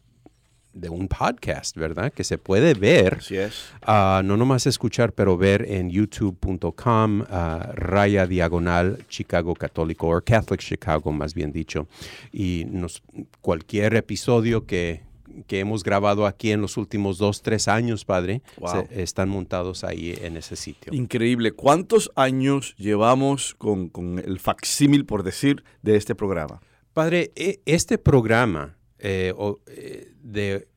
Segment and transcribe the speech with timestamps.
[0.74, 2.13] de un podcast, ¿verdad?
[2.13, 3.72] Que se puede ver Así es.
[3.81, 10.62] Ah, no nomás escuchar, pero ver en youtube.com, ah, raya diagonal Chicago Católico, o Catholic
[10.62, 11.88] Chicago, más bien dicho.
[12.31, 13.03] Y nos,
[13.41, 15.02] cualquier episodio que,
[15.47, 18.87] que hemos grabado aquí en los últimos dos, tres años, padre, Wow.
[18.89, 20.93] se- están montados ahí en ese sitio.
[20.93, 21.51] Increíble.
[21.51, 26.61] ¿Cuántos años llevamos con, con el facsímil, por decir, de este programa?
[26.93, 29.33] Padre, e- este programa eh,
[29.67, 30.67] eh, de,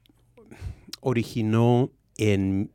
[1.00, 2.70] originó en,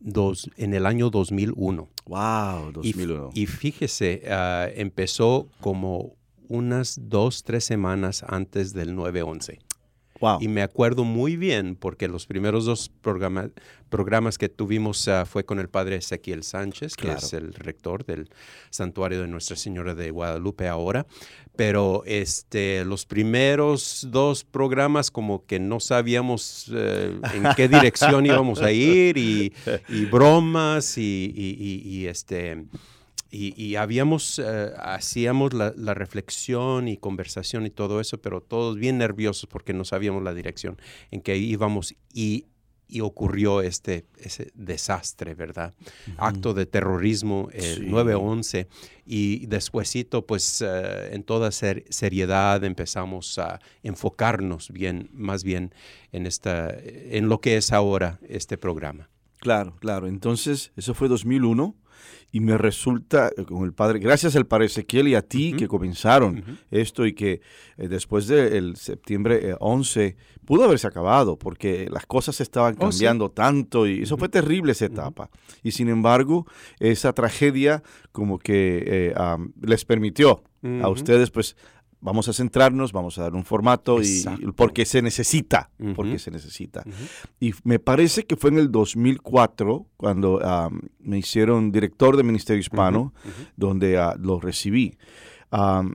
[0.00, 1.88] dos, en el año 2001.
[2.06, 2.18] Wow,
[2.82, 3.30] Y f- 2001.
[3.34, 6.16] Y, fíjese, ah, empezó como
[6.48, 9.58] unas dos, tres semanas antes del 9-11.
[10.24, 10.38] Wow.
[10.40, 13.50] Y me acuerdo muy bien porque los primeros dos programa-
[13.88, 17.18] programas que tuvimos ah, fue con el padre Ezequiel Sánchez, que Claro.
[17.18, 18.28] es el rector del
[18.70, 21.06] santuario de Nuestra Señora de Guadalupe ahora.
[21.56, 28.60] Pero este, los primeros dos programas como que no sabíamos eh, en qué dirección íbamos
[28.60, 29.52] a ir y,
[29.88, 32.64] y bromas y, y- y- y, este...
[33.34, 38.76] Y, y habíamos, eh, hacíamos la, la reflexión y conversación y todo eso, pero todos
[38.78, 40.76] bien nerviosos porque no sabíamos la dirección
[41.10, 42.46] en que íbamos y,
[42.86, 45.74] y ocurrió este ese desastre, ¿verdad?
[46.16, 47.86] Acto de terrorismo, el Sí.
[47.88, 48.68] 9-11,
[49.04, 55.74] y despuesito, pues eh, en toda ser- seriedad empezamos a enfocarnos bien, más bien
[56.12, 59.08] en, esta, en lo que es ahora este programa.
[59.40, 60.06] Claro, claro.
[60.06, 61.74] Entonces, eso fue 2001
[62.32, 65.68] y me resulta eh, con el padre, gracias al padre Ezequiel y a ti que
[65.68, 67.40] comenzaron esto y que
[67.76, 72.98] eh, después del septiembre eh, 11 pudo haberse acabado porque las cosas estaban Oh, sí.
[72.98, 75.30] cambiando tanto y eso fue terrible esa etapa.
[75.62, 76.46] Y sin embargo,
[76.80, 80.42] esa tragedia como que eh, am, les permitió
[80.82, 81.56] a ustedes pues
[82.04, 84.22] vamos a centrarnos, vamos a dar un formato y,
[84.54, 86.84] porque se necesita, porque se necesita.
[87.40, 90.70] Y me parece que fue en el 2004 cuando
[91.00, 93.14] me hicieron director de Ministerio Hispano,
[93.56, 94.98] donde ah, lo recibí.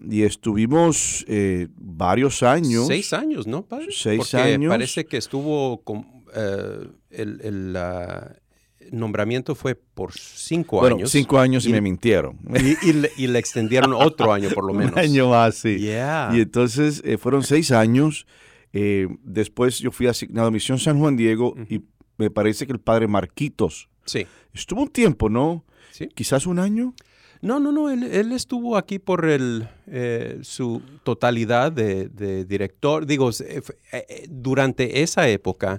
[0.09, 2.88] Y estuvimos eh, varios años.
[2.88, 3.88] Seis años, ¿no, padre?
[3.91, 4.71] Seis Porque años.
[4.71, 8.33] Parece que estuvo con, eh, el, el, ah,
[8.91, 11.12] nombramiento fue por cinco Bueno, años.
[11.12, 12.38] cinco años y, me mintieron.
[12.56, 14.94] Y, y le, y le extendieron otro año por lo menos.
[14.94, 15.77] Un año más, sí.
[15.80, 16.31] Yeah.
[16.33, 18.25] Y entonces eh, fueron seis años.
[18.74, 21.81] eh, después yo fui asignado a Misión San Juan Diego y
[22.18, 24.25] me parece que el padre Marquitos Sí.
[24.53, 25.63] estuvo un tiempo, ¿no?
[25.92, 26.07] Sí.
[26.13, 26.94] Quizás un año.
[27.42, 33.06] No, no, no, él, él estuvo aquí por el, eh, su totalidad de, de director.
[33.06, 33.31] Digo,
[34.30, 35.77] durante esa época.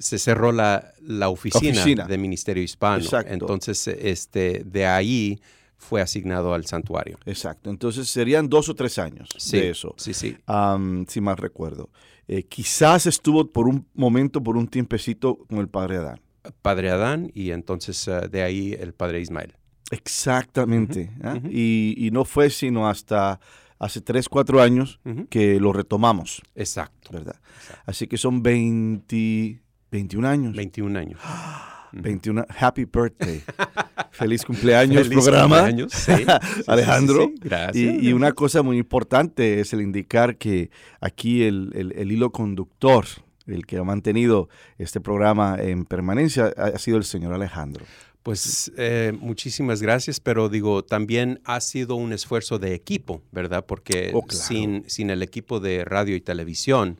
[0.00, 2.04] Se cerró la, la oficina, Oficina.
[2.06, 3.02] de Ministerio Hispano.
[3.02, 3.32] Exacto.
[3.32, 5.40] Entonces, este, de ahí
[5.76, 7.18] fue asignado al santuario.
[7.26, 7.70] Exacto.
[7.70, 9.94] Entonces serían dos o tres años Sí, de eso.
[9.98, 10.36] sí, sí.
[10.46, 11.90] Am, si mal recuerdo.
[12.28, 16.20] Eh, quizás estuvo por un momento, por un tiempecito con el padre Adán.
[16.62, 19.54] Padre Adán y entonces eh, de ahí el padre Ismael.
[19.90, 21.10] Exactamente.
[21.22, 21.38] ¿ah?
[21.50, 23.38] y, y no fue sino hasta
[23.78, 27.10] hace tres, cuatro años que lo retomamos, Exacto.
[27.12, 27.36] ¿verdad?
[27.84, 29.60] Así que son 20,
[29.96, 30.54] 21 años.
[30.56, 31.20] 21 años.
[31.92, 32.44] 21.
[32.60, 33.42] Happy birthday.
[34.10, 35.56] Feliz cumpleaños, Feliz programa.
[35.62, 36.12] cumpleaños, sí.
[36.66, 37.26] Alejandro.
[37.32, 37.34] sí.
[37.40, 37.76] Gracias.
[37.76, 40.70] Y, y una cosa muy importante es el indicar que
[41.00, 43.06] aquí el, el- el hilo conductor,
[43.46, 44.48] el que ha mantenido
[44.78, 47.86] este programa en permanencia, ha, sido el señor Alejandro.
[48.22, 53.64] Pues eh, muchísimas gracias, pero digo, también ha sido un esfuerzo de equipo, ¿verdad?
[53.64, 54.44] Porque Oh, claro.
[54.44, 56.98] sin, sin el equipo de radio y televisión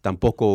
[0.00, 0.54] tampoco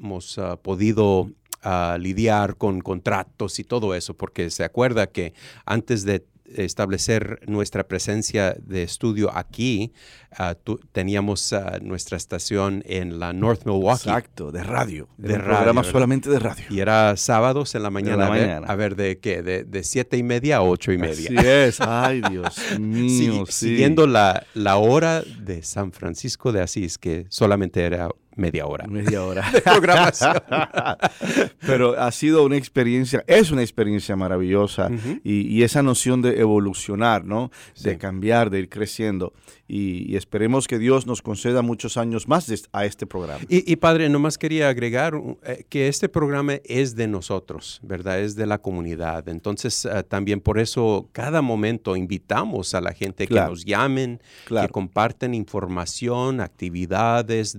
[0.00, 1.30] hubiéramos ah, podido
[1.62, 5.34] ah, lidiar con contratos y todo eso, porque se acuerda que
[5.66, 6.24] antes de
[6.56, 9.92] establecer nuestra presencia de estudio aquí,
[10.36, 14.08] ah, tu- teníamos nuestra estación en la North Milwaukee.
[14.08, 15.08] Exacto, de radio.
[15.16, 15.92] De radio, programa ¿verdad?
[15.92, 16.64] solamente de radio.
[16.68, 18.16] Y era sábados en la mañana.
[18.16, 18.66] la a, ver, mañana.
[18.66, 19.42] a ver, ¿de qué?
[19.42, 21.30] De, de siete y media a ocho y media.
[21.38, 21.80] Así es.
[21.86, 23.44] Ay, Dios Sí, mío.
[23.46, 23.68] sí.
[23.68, 28.86] Siguiendo la, la hora de San Francisco de Asís, que solamente era media hora.
[28.86, 29.44] Media hora.
[29.64, 30.34] programación.
[31.66, 34.90] Pero ha sido una experiencia, es una experiencia maravillosa
[35.24, 37.50] y, y esa noción de evolucionar, ¿no?
[37.82, 37.96] De Sí.
[37.98, 39.32] cambiar, de ir creciendo.
[39.68, 43.40] Y, y esperemos que Dios nos conceda muchos años más de- a este programa.
[43.48, 48.18] Y, y, padre, nomás quería agregar eh, que este programa es de nosotros, ¿verdad?
[48.20, 49.28] Es de la comunidad.
[49.28, 53.46] Entonces, eh, también por eso cada momento invitamos a la gente Claro.
[53.46, 54.66] que nos llamen, Claro.
[54.66, 57.56] que comparten información, actividades,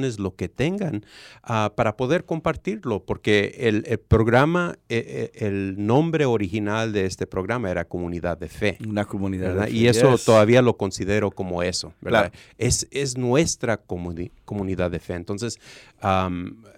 [0.00, 1.04] devociones, lo que tengan,
[1.42, 7.26] ah, para poder compartirlo, porque el, el programa, eh, eh, el nombre original de este
[7.26, 8.78] programa era Comunidad de Fe.
[8.86, 9.66] Una comunidad.
[9.66, 10.24] de Y fe, eso yes.
[10.24, 12.30] todavía lo considero como eso, ¿verdad?
[12.30, 12.44] Claro.
[12.58, 15.14] Es, es nuestra comuni- comunidad de fe.
[15.14, 15.58] Entonces,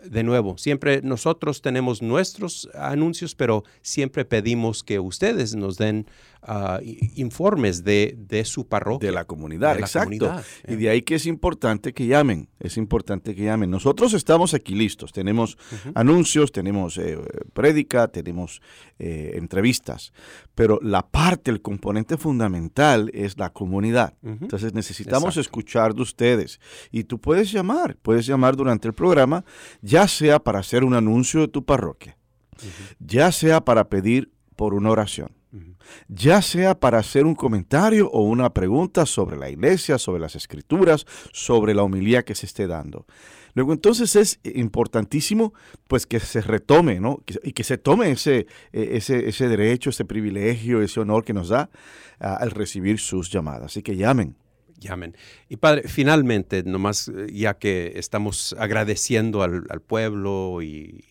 [0.05, 6.07] de nuevo, siempre nosotros tenemos nuestros anuncios, pero siempre pedimos que ustedes nos den
[6.43, 6.81] ah,
[7.15, 9.09] informes de, de su parroquia.
[9.09, 10.19] de la comunidad, de la exacto.
[10.19, 10.77] comunidad, Y eh.
[10.77, 13.71] de ahí que es importante que llamen, es importante que llamen.
[13.71, 15.57] Nosotros estamos aquí listos, tenemos
[15.95, 17.19] anuncios, tenemos eh,
[17.53, 18.61] prédica, tenemos
[18.99, 20.13] eh, entrevistas,
[20.55, 24.15] pero la parte, el componente fundamental es la comunidad.
[24.23, 25.41] Entonces necesitamos Exacto.
[25.41, 26.61] escuchar de ustedes
[26.91, 29.45] y tú puedes llamar, puedes llamar durante el programa,
[29.81, 32.17] ya sea para hacer un anuncio de tu parroquia,
[32.99, 35.42] ya sea para pedir por una oración
[36.09, 41.07] ya sea para hacer un comentario o una pregunta sobre la iglesia, sobre las escrituras,
[41.33, 43.07] sobre la homilía que se esté dando.
[43.55, 45.53] Luego entonces es importantísimo
[45.87, 47.23] pues que se retome, ¿no?
[47.43, 51.49] Y que se tome ese, eh, ese, ese derecho, ese privilegio, ese honor que nos
[51.49, 51.71] da
[52.19, 53.65] al recibir sus llamadas.
[53.65, 54.37] Así que llamen.
[54.79, 55.17] llamen.
[55.49, 61.05] Y padre, finalmente, nomás eh, ya que estamos agradeciendo al, pueblo y,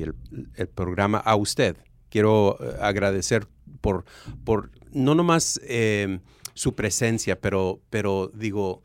[0.00, 1.76] el programa a usted,
[2.10, 3.46] quiero eh, agradecer
[3.80, 4.04] por,
[4.44, 6.18] por no nomás eh,
[6.54, 8.82] su presencia, pero, pero digo,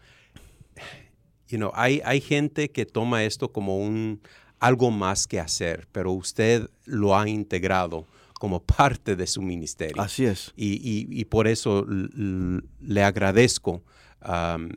[1.47, 4.21] you know, hay, hay gente que toma esto como un
[4.59, 8.05] algo más que hacer, pero usted lo ha integrado
[8.39, 10.01] como parte de su ministerio.
[10.01, 10.53] Así es.
[10.55, 13.83] Y, y- y por eso le agradezco
[14.25, 14.69] um,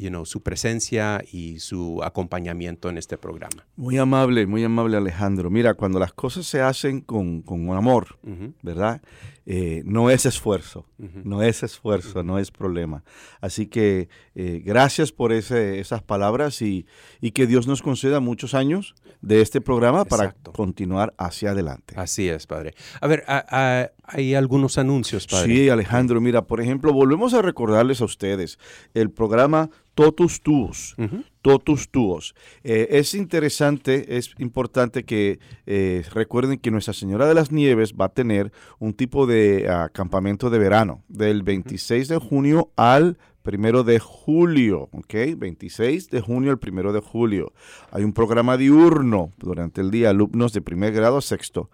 [0.00, 3.66] you know, su presencia y su acompañamiento en este programa.
[3.76, 5.50] Muy amable, muy amable Alejandro.
[5.50, 9.02] Mira, cuando las cosas se hacen con, con amor, Ujú, ¿verdad?
[9.46, 11.20] Eh, no es esfuerzo, ujú.
[11.24, 13.02] no es esfuerzo, no es problema.
[13.40, 16.86] Así que eh, gracias por ese- esas palabras y,
[17.20, 20.52] y que Dios nos conceda muchos años de este programa para Exacto.
[20.52, 21.94] continuar hacia adelante.
[21.96, 22.74] Así es, padre.
[23.00, 25.54] A ver, a- a- hay algunos anuncios, padre.
[25.54, 28.58] Sí, Alejandro, mira, por ejemplo, volvemos a recordarles a ustedes
[28.94, 30.94] el programa Totus Tuos.
[30.98, 32.34] Ujú, Totus Tuos.
[32.64, 38.06] Eh, es interesante, es importante que eh, recuerden que Nuestra Señora de las Nieves va
[38.06, 43.84] a tener un tipo de ah, campamento de verano del 26 de junio al primero
[43.84, 45.14] de julio, ¿ok?
[45.36, 47.52] 26 de junio al primero de julio.
[47.90, 51.70] Hay un programa diurno durante el día, alumnos de primer grado a sexto.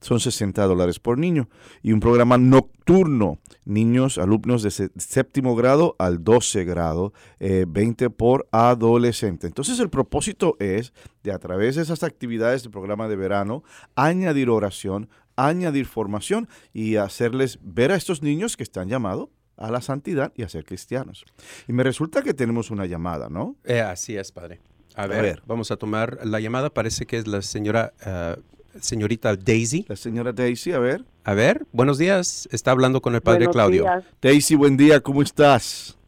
[0.00, 1.48] Son 60 dólares por niño.
[1.82, 8.48] Y un programa nocturno, niños, alumnos de séptimo grado al 12 grado, 20 eh, por
[8.52, 9.46] adolescente.
[9.46, 13.64] Entonces el propósito es de a través de esas actividades del programa de verano,
[13.96, 19.80] añadir oración, añadir formación y hacerles ver a estos niños que están llamados a la
[19.80, 21.24] santidad y a ser cristianos.
[21.66, 23.56] Y me resulta que tenemos una llamada, ¿no?
[23.64, 24.60] Eh, así es, padre.
[24.94, 26.70] A ver, vamos a tomar la llamada.
[26.70, 28.40] Parece que es la señora, uh,
[28.80, 29.84] señorita Daisy.
[29.88, 31.04] La señora Daisy, a ver.
[31.24, 32.48] A ver, buenos días.
[32.52, 33.84] Está hablando con el padre Claudio.
[34.20, 35.98] Daisy, buen día, ¿cómo estás?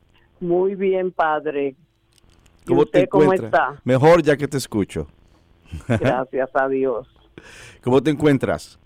[0.40, 1.76] Muy bien, padre.
[2.66, 3.80] ¿Cómo te cómo está?
[3.84, 5.08] Mejor ya que te escucho.
[5.88, 7.08] Gracias a Dios.
[7.82, 8.78] ¿Cómo te encuentras?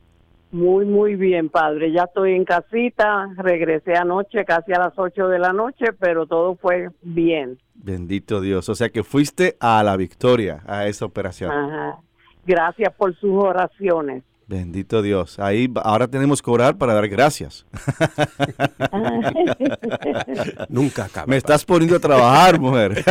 [0.50, 1.90] Muy, muy bien, padre.
[1.92, 3.28] Ya estoy en casita.
[3.36, 7.58] Regresé anoche casi a las 8 de la noche, pero todo fue bien.
[7.74, 8.68] Bendito Dios.
[8.68, 11.50] O sea que fuiste a la victoria, a esa operación.
[11.50, 11.98] Ajá.
[12.46, 14.22] Gracias por sus oraciones.
[14.46, 15.38] Bendito Dios.
[15.38, 17.64] Ahí ahora tenemos que orar para dar gracias.
[20.68, 21.26] Nunca acaba.
[21.26, 23.02] Me estás poniendo a trabajar, mujer.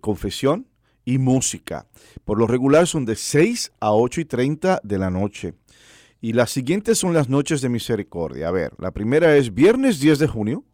[0.00, 0.66] confesión
[1.04, 1.86] y música.
[2.24, 5.54] Por lo regular son de 6 a 8 y 30 de la noche.
[6.20, 8.48] Y las siguientes son las noches de misericordia.
[8.48, 10.64] A ver, la primera es viernes 10 de junio,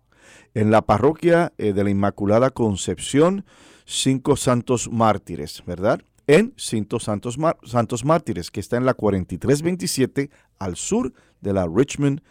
[0.54, 3.44] en la parroquia eh, de la Inmaculada Concepción,
[3.84, 6.00] cinco santos mártires, ¿verdad?
[6.26, 10.30] En Cinco Santos, Santos Mártires, que está en la 4327
[10.60, 12.22] al sur de la Richmond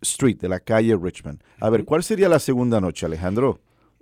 [0.00, 1.42] Street, de la calle Richmond.
[1.58, 3.58] A ver, ¿cuál sería la segunda noche, Alejandro?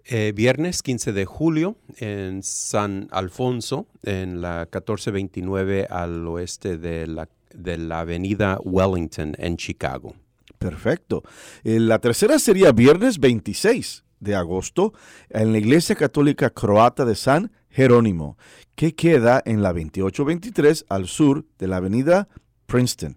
[0.06, 7.28] Eh, viernes 15 de julio en San Alfonso, en la 1429 al oeste de la,
[7.54, 10.14] de la avenida Wellington en Chicago.
[10.58, 11.22] Perfecto.
[11.64, 14.92] Eh, la tercera sería viernes 26 de agosto
[15.28, 18.36] en la Iglesia Católica Croata de San Jerónimo,
[18.74, 22.28] que queda en la 2823 al sur de la avenida
[22.66, 23.16] Princeton.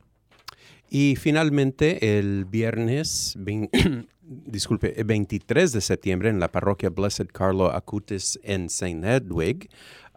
[0.90, 3.36] Y finalmente el viernes,
[4.25, 9.15] disculpe, el 23 de septiembre en la parroquia Blessed Carlo Acutis en St.
[9.15, 9.70] Edwig,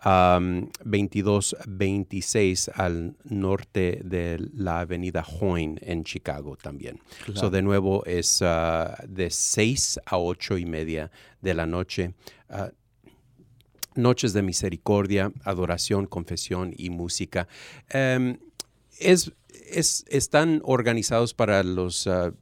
[0.04, 7.00] 2226 al norte de la avenida Hoyne en Chicago también.
[7.34, 11.10] So de nuevo es ah, de 6 a 8 y media
[11.40, 12.14] de la noche.
[12.48, 12.70] Ah,
[13.96, 17.48] noches de misericordia, adoración, confesión y música.
[17.88, 18.38] Em,
[18.98, 19.32] es,
[20.08, 22.32] están organizados para los ah,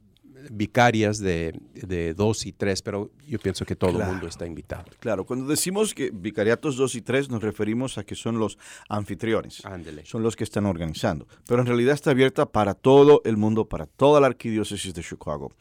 [0.51, 4.85] vicarias de, de, dos y tres, pero yo pienso que todo el mundo está invitado.
[4.99, 8.57] Claro, cuando decimos que vicariatos dos y tres nos referimos a que son los
[8.89, 9.63] anfitriones,
[10.03, 13.85] son los que están organizando, pero en realidad está abierta para todo el mundo, para
[13.85, 15.51] toda la arquidiócesis de Chicago.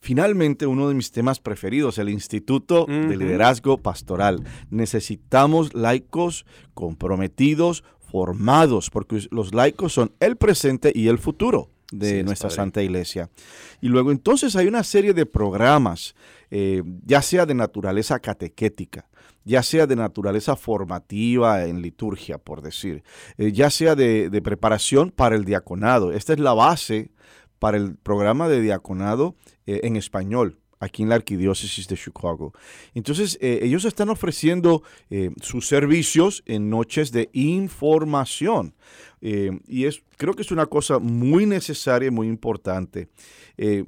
[0.00, 4.44] Finalmente, uno de mis temas preferidos, el Instituto de Liderazgo Pastoral.
[4.70, 12.50] Necesitamos laicos comprometidos, formados, porque los laicos son el presente y el futuro de nuestra
[12.50, 13.30] Santa Iglesia.
[13.80, 16.14] Y luego entonces hay una serie de programas,
[16.50, 19.08] eh, ya sea de naturaleza catequética,
[19.44, 23.04] ya sea de naturaleza formativa en liturgia, por decir,
[23.38, 26.12] eh, ya sea de, preparación para el diaconado.
[26.12, 27.10] Esta es la base
[27.58, 32.52] para el programa de diaconado eh, en español aquí en la arquidiócesis de Chicago.
[32.92, 34.82] Entonces, ellos están ofreciendo
[35.40, 38.74] sus servicios en noches de información.
[39.22, 43.08] Eh, y es, creo que es una cosa muy necesaria y muy importante.
[43.56, 43.84] Eh,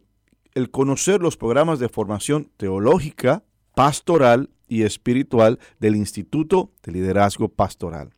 [0.54, 3.42] el conocer los programas de formación teológica
[3.74, 8.10] pastoral y espiritual del Instituto de Liderazgo Pastoral.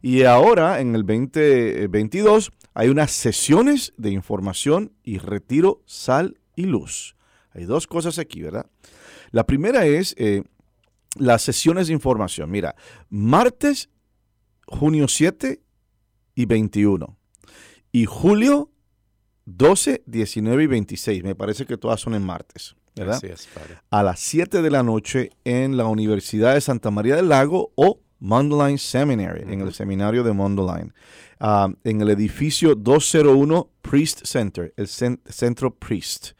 [0.00, 7.16] Y ahora, en el 2022, hay unas sesiones de información y retiro sal y luz.
[7.52, 8.66] Hay dos cosas aquí, ¿verdad?
[9.32, 10.44] La primera es eh,
[11.16, 12.48] las sesiones de información.
[12.48, 12.76] Mira,
[13.08, 13.90] martes,
[14.66, 15.60] junio 7
[16.34, 17.16] y 21.
[17.92, 18.70] Y julio
[19.46, 21.24] 12, 19 y 26.
[21.24, 22.76] Me parece que todas son en martes.
[22.96, 23.22] ¿verdad?
[23.90, 28.00] A las 7 de la noche en la Universidad de Santa María del Lago o
[28.18, 30.92] Mundelein Seminary, en el seminario de Mundelein,
[31.38, 36.32] ah, en el edificio 201 Priest Center, el centro Priest.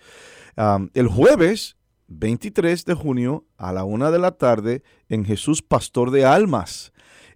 [0.56, 1.76] Ah, el jueves
[2.08, 6.89] 23 de junio a la 1 de la tarde en Jesús Pastor de Almas,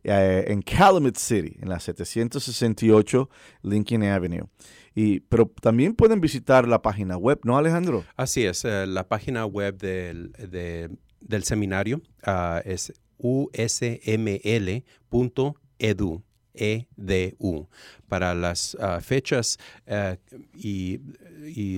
[0.04, 3.28] eh, en Calumet City, en la 768
[3.62, 4.46] Lincoln Avenue.
[4.94, 8.04] Y, pero también pueden visitar la página web, ¿no, Alejandro?
[8.16, 10.32] Así es, eh, la página web del,
[11.20, 13.62] del seminario uh, es usml.edu.
[16.54, 17.68] EDU
[18.08, 20.16] para las uh, fechas uh,
[20.54, 20.98] y,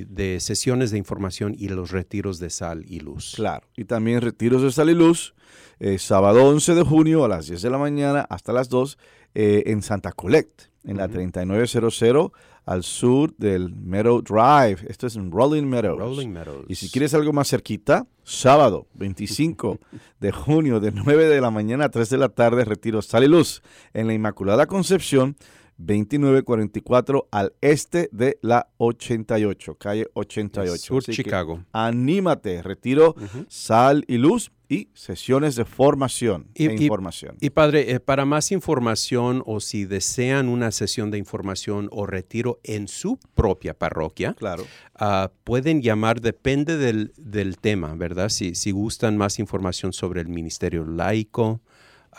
[0.04, 3.32] de sesiones de información y los retiros de sal y luz.
[3.34, 5.34] Claro, y también retiros de sal y luz,
[5.80, 8.98] eh, sábado 11 de junio a las 10 de la mañana hasta las 2
[9.34, 12.32] eh, en Santa Colette, en la 3900
[12.64, 14.78] al sur del Meadow Drive.
[14.88, 15.98] Esto es en Rolling Meadows.
[15.98, 16.64] Rolling Meadows.
[16.68, 19.78] Y si quieres algo más cerquita, sábado 25
[20.20, 23.28] de junio de 9 de la mañana a 3 de la tarde, retiro Sal y
[23.28, 23.62] Luz
[23.94, 25.36] en la Inmaculada Concepción.
[25.78, 30.82] 2944 al este de la 88, calle 88.
[30.82, 31.64] Sur Chicago.
[31.72, 33.14] Anímate, retiro,
[33.48, 37.36] sal y luz y sesiones de formación e información.
[37.40, 42.58] Y, padre, eh, para más información o si desean una sesión de información o retiro
[42.64, 44.64] en su propia parroquia, claro.
[44.98, 48.28] Uh, pueden llamar, depende del, del tema, ¿verdad?
[48.28, 51.60] Si, si, gustan más información sobre el ministerio laico,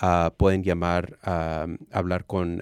[0.01, 2.61] uh, pueden llamar, uh, hablar con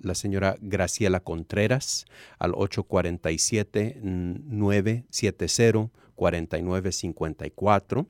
[0.00, 2.06] la señora Graciela Contreras
[2.38, 2.52] al
[6.16, 8.06] 847-970-4954.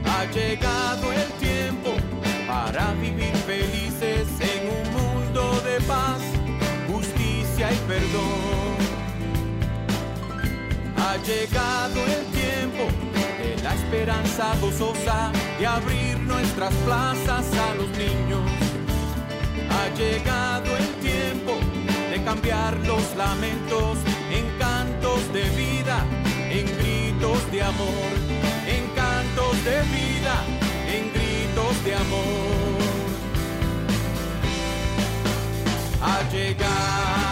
[0.05, 1.89] Ha llegado el tiempo
[2.47, 6.21] para vivir felices en un mundo de paz,
[6.87, 8.77] justicia y perdón.
[10.97, 12.83] Ha llegado el tiempo
[13.41, 18.49] de la esperanza gozosa de abrir nuestras plazas a los niños.
[19.69, 21.53] Ha llegado el tiempo
[22.09, 23.97] de cambiar los lamentos
[24.31, 26.05] en cantos de vida,
[26.49, 26.90] en
[27.51, 28.11] de amor,
[28.65, 30.35] en cantos de vida,
[30.87, 32.77] en gritos de amor.
[36.01, 37.30] Ha llegado.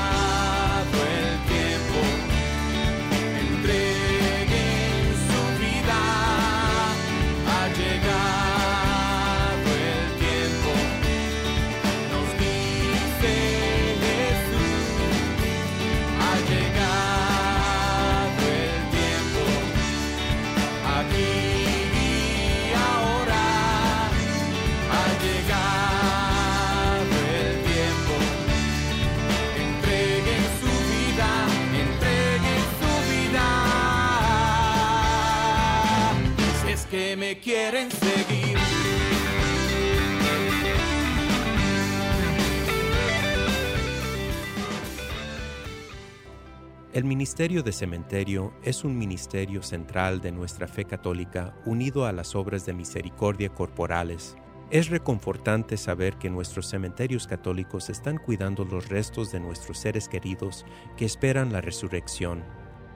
[46.93, 52.35] El Ministerio de Cementerio es un ministerio central de nuestra fe católica unido a las
[52.35, 54.38] obras de misericordia corporales.
[54.69, 60.67] Es reconfortante saber que nuestros cementerios católicos están cuidando los restos de nuestros seres queridos
[60.97, 62.43] que esperan la resurrección.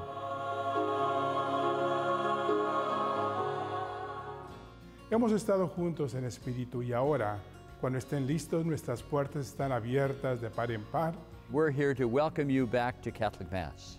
[5.10, 7.42] Hemos estado juntos en espíritu y ahora,
[7.80, 11.14] cuando estén listos, nuestras puertas están abiertas de par en par.
[11.50, 13.98] We're here to welcome you back to Catholic Mass.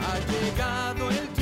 [0.00, 1.41] Ha llegado el tiempo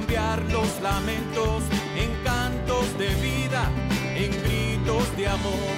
[0.00, 1.62] cambiar los lamentos
[1.94, 3.70] en cantos de vida,
[4.16, 5.76] en gritos de amor,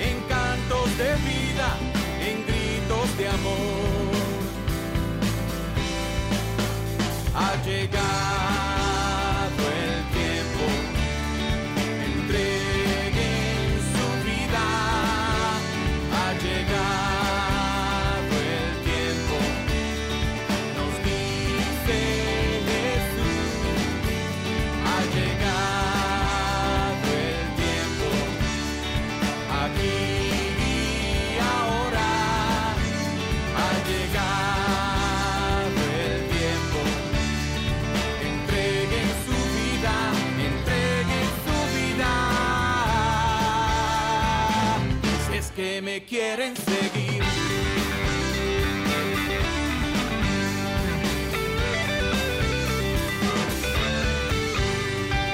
[0.00, 1.68] en cantos de vida,
[2.28, 4.08] en gritos de amor.
[7.34, 8.27] Ha llegado
[46.08, 47.22] quieren seguir.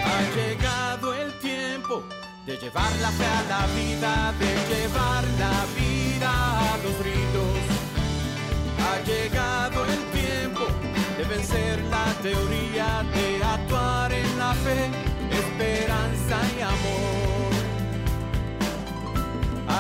[0.05, 2.03] Ha llegado el tiempo
[2.47, 7.55] de llevar la fe a la vida, de llevar la vida a los ritos.
[8.85, 10.67] Ha llegado el tiempo
[11.17, 14.91] de vencer la teoría, de actuar en la fe,
[15.31, 17.24] esperanza y amor.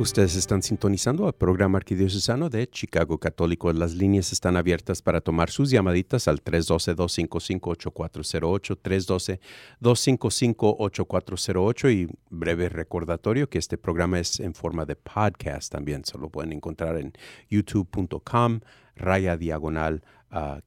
[0.00, 3.70] Ustedes están sintonizando al programa arquidiocesano de Chicago Católico.
[3.70, 9.38] Las líneas están abiertas para tomar sus llamaditas al 312-255-8408,
[9.82, 16.06] 312-255-8408 y breve recordatorio que este programa es en forma de podcast también.
[16.06, 17.12] Se lo pueden encontrar en
[17.50, 18.60] youtube.com,
[18.96, 20.02] raya diagonal.
[20.32, 20.60] Uh,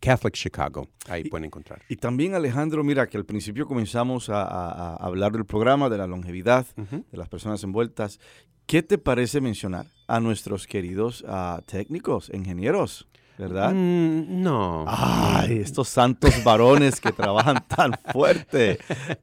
[0.00, 0.88] Catholic Chicago.
[1.08, 1.82] Ahí pueden encontrar.
[1.88, 6.66] Y también, Alejandro, mira que al principio comenzamos a, hablar del programa, de la longevidad,
[6.76, 8.20] de las personas envueltas.
[8.66, 11.24] ¿Qué te parece mencionar a nuestros queridos
[11.66, 13.06] técnicos, ingenieros?
[13.36, 13.72] ¿Verdad?
[13.74, 14.84] Mm, no.
[14.86, 18.78] Ay, estos santos varones que trabajan tan fuerte.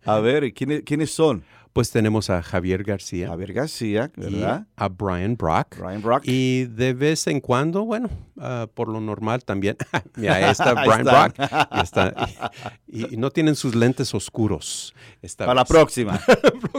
[0.05, 1.43] A ver, ¿quiénes, ¿quiénes son?
[1.73, 3.27] Pues tenemos a Javier García.
[3.27, 4.67] Javier García, ¿verdad?
[4.75, 5.77] a Brian Brock.
[5.77, 6.23] Brian Brock.
[6.25, 9.77] Y de vez en cuando, bueno, ah, por lo normal también.
[10.17, 11.35] Mira, ahí está Brian Brock.
[12.93, 14.93] Y, no tienen sus lentes oscuros.
[15.37, 16.19] Para la próxima.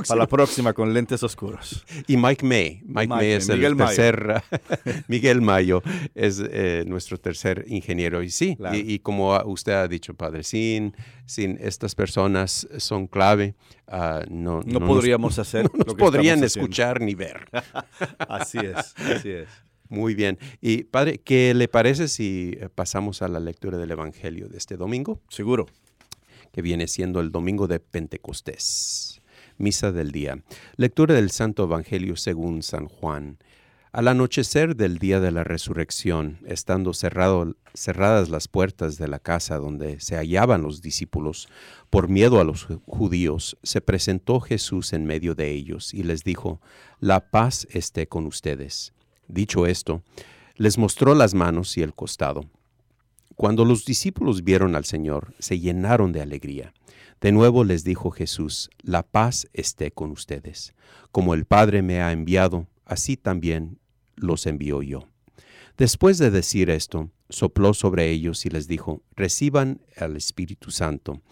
[0.07, 1.87] Para la próxima con lentes oscuros.
[2.07, 2.83] Y Mike May.
[2.85, 4.43] Mike, May es el tercer.
[5.09, 5.83] Miguel Mayo
[6.15, 8.23] es eh, nuestro tercer ingeniero.
[8.23, 13.55] Y sí, y, como usted ha dicho, padre, sin, sin estas personas son clave.
[13.95, 15.65] Ah, no, no, podríamos hacer.
[15.65, 17.47] No nos podrían escuchar ni ver.
[18.27, 19.49] así es, así es.
[19.91, 20.39] Muy bien.
[20.63, 24.79] Y padre, ¿qué le parece si eh, pasamos a la lectura del Evangelio de este
[24.79, 25.21] domingo?
[25.29, 25.67] Seguro.
[26.53, 29.21] Que viene siendo el domingo de Pentecostés.
[29.59, 30.43] Misa del día.
[30.77, 33.37] Lectura del Santo Evangelio según San Juan.
[33.95, 40.01] Al anochecer del día de la resurrección, estando cerradas las puertas de la casa donde
[40.01, 41.47] se hallaban los discípulos,
[41.91, 46.59] por miedo a los judíos, se presentó Jesús en medio de ellos y les dijo,
[47.01, 48.95] La paz esté con ustedes.
[49.29, 50.03] Dicho esto,
[50.57, 52.47] les mostró las manos y el costado.
[53.37, 56.73] Cuando los discípulos vieron al Señor, se llenaron de alegría.
[57.21, 60.73] De nuevo les dijo Jesús, La paz esté con ustedes.
[61.11, 63.82] Como el Padre me ha enviado, así también
[64.17, 65.09] los envió yo.
[65.79, 71.23] Después de decir esto, sopló sobre ellos y les dijo, reciban al Espíritu Santo.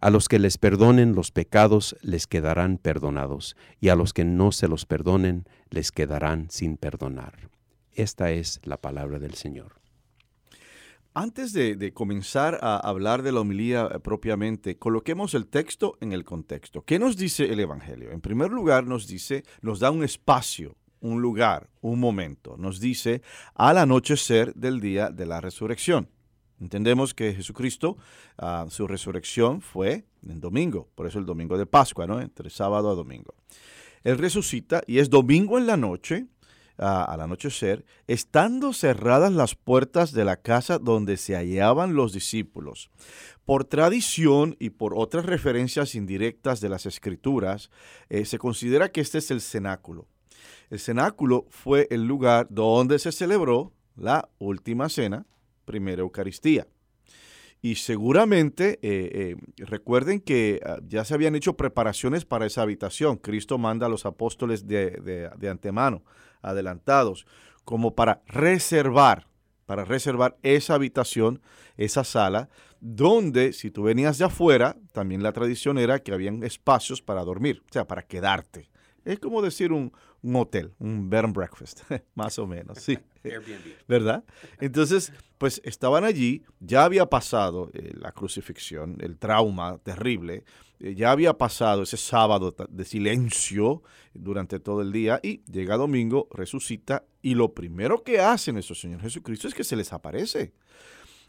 [0.00, 4.52] A los que les perdonen los pecados les quedarán perdonados, y a los que no
[4.52, 7.50] se los perdonen les quedarán sin perdonar.
[7.92, 9.78] Esta es la palabra del Señor.
[11.14, 16.24] Antes de, comenzar a hablar de la homilía eh, propiamente, coloquemos el texto en el
[16.24, 16.82] contexto.
[16.82, 18.12] ¿Qué nos dice el Evangelio?
[18.12, 22.56] En primer lugar, nos dice, nos da un espacio un lugar, un momento.
[22.56, 23.22] Nos dice
[23.54, 26.08] al anochecer del día de la resurrección.
[26.60, 27.96] Entendemos que Jesucristo,
[28.36, 32.20] ah, su resurrección fue en domingo, por eso el domingo de Pascua, ¿no?
[32.20, 33.34] Entre sábado a domingo.
[34.02, 36.26] Él resucita y es domingo en la noche,
[36.76, 42.90] ah, al anochecer, estando cerradas las puertas de la casa donde se hallaban los discípulos.
[43.44, 47.70] Por tradición y por otras referencias indirectas de las escrituras,
[48.08, 50.08] eh, se considera que este es el cenáculo
[50.70, 55.26] el cenáculo fue el lugar donde se celebró la última cena,
[55.64, 56.66] primera Eucaristía.
[57.60, 63.16] Y seguramente eh, eh, recuerden que ah, ya se habían hecho preparaciones para esa habitación.
[63.16, 64.90] Cristo manda a los apóstoles de,
[65.36, 66.04] de, antemano,
[66.40, 67.26] adelantados,
[67.64, 69.26] como para reservar,
[69.66, 71.42] para reservar esa habitación,
[71.76, 72.48] esa sala,
[72.80, 77.62] donde si tú venías de afuera, también la tradición era que habían espacios para dormir,
[77.68, 78.70] o sea, para quedarte.
[79.04, 81.82] Es como decir un, un hotel, un bed and breakfast,
[82.14, 82.98] más o menos, sí.
[83.24, 83.86] Airbnb.
[83.86, 84.24] ¿Verdad?
[84.60, 90.44] Entonces, pues estaban allí, ya había pasado eh, la crucifixión, el trauma terrible,
[90.80, 93.82] eh, ya había pasado ese sábado de silencio
[94.14, 99.00] durante todo el día y llega domingo, resucita y lo primero que hace nuestro Señor
[99.00, 100.52] Jesucristo es que se les aparece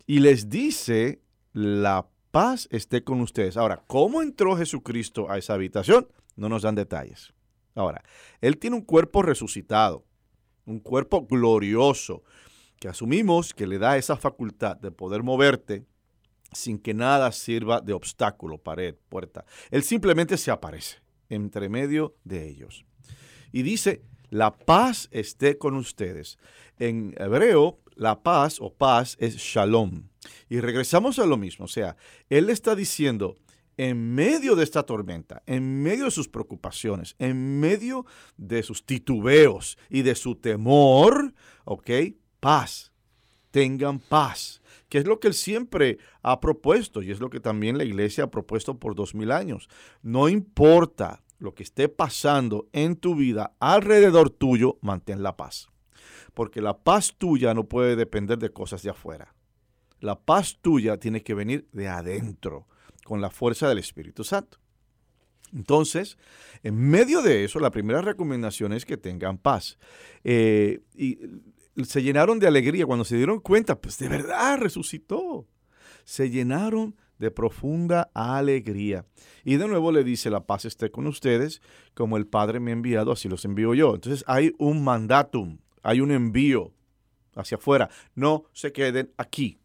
[0.05, 1.21] y les dice,
[1.53, 3.57] la paz esté con ustedes.
[3.57, 6.07] Ahora, ¿cómo entró Jesucristo a esa habitación?
[6.35, 7.33] No nos dan detalles.
[7.75, 8.03] Ahora,
[8.41, 10.05] Él tiene un cuerpo resucitado,
[10.65, 12.23] un cuerpo glorioso,
[12.79, 15.85] que asumimos que le da esa facultad de poder moverte
[16.51, 19.45] sin que nada sirva de obstáculo, pared, puerta.
[19.69, 20.97] Él simplemente se aparece
[21.29, 22.85] entre medio de ellos.
[23.51, 26.37] Y dice, la paz esté con ustedes.
[26.77, 30.07] En hebreo, la paz o paz es shalom.
[30.49, 31.95] Y regresamos a lo mismo, o sea,
[32.29, 33.37] Él está diciendo,
[33.79, 39.77] en medio de esta tormenta, en medio de sus preocupaciones, en medio de sus titubeos
[39.89, 41.89] y de su temor, ¿ok?
[42.41, 42.91] Paz.
[43.51, 44.61] Tengan paz.
[44.89, 48.25] Que es lo que él siempre ha propuesto y es lo que también la iglesia
[48.25, 49.69] ha propuesto por dos mil años.
[50.01, 55.69] No importa lo que esté pasando en tu vida alrededor tuyo, mantén la paz.
[56.33, 59.33] Porque la paz tuya no puede depender de cosas de afuera.
[60.01, 62.67] La paz tuya tiene que venir de adentro
[63.09, 64.59] con la fuerza del Espíritu Santo.
[65.51, 66.15] Entonces,
[66.61, 69.79] en medio de eso, la primera recomendación es que tengan paz.
[70.23, 71.17] Eh, y
[71.83, 75.47] se llenaron de alegría cuando se dieron cuenta, pues de verdad resucitó.
[76.03, 79.07] Se llenaron de profunda alegría.
[79.43, 81.63] Y de nuevo le dice, la paz esté con ustedes,
[81.95, 83.95] como el Padre me ha enviado, así los envío yo.
[83.95, 86.75] Entonces hay un mandatum, hay un envío
[87.33, 87.89] hacia afuera.
[88.13, 89.57] No se queden aquí.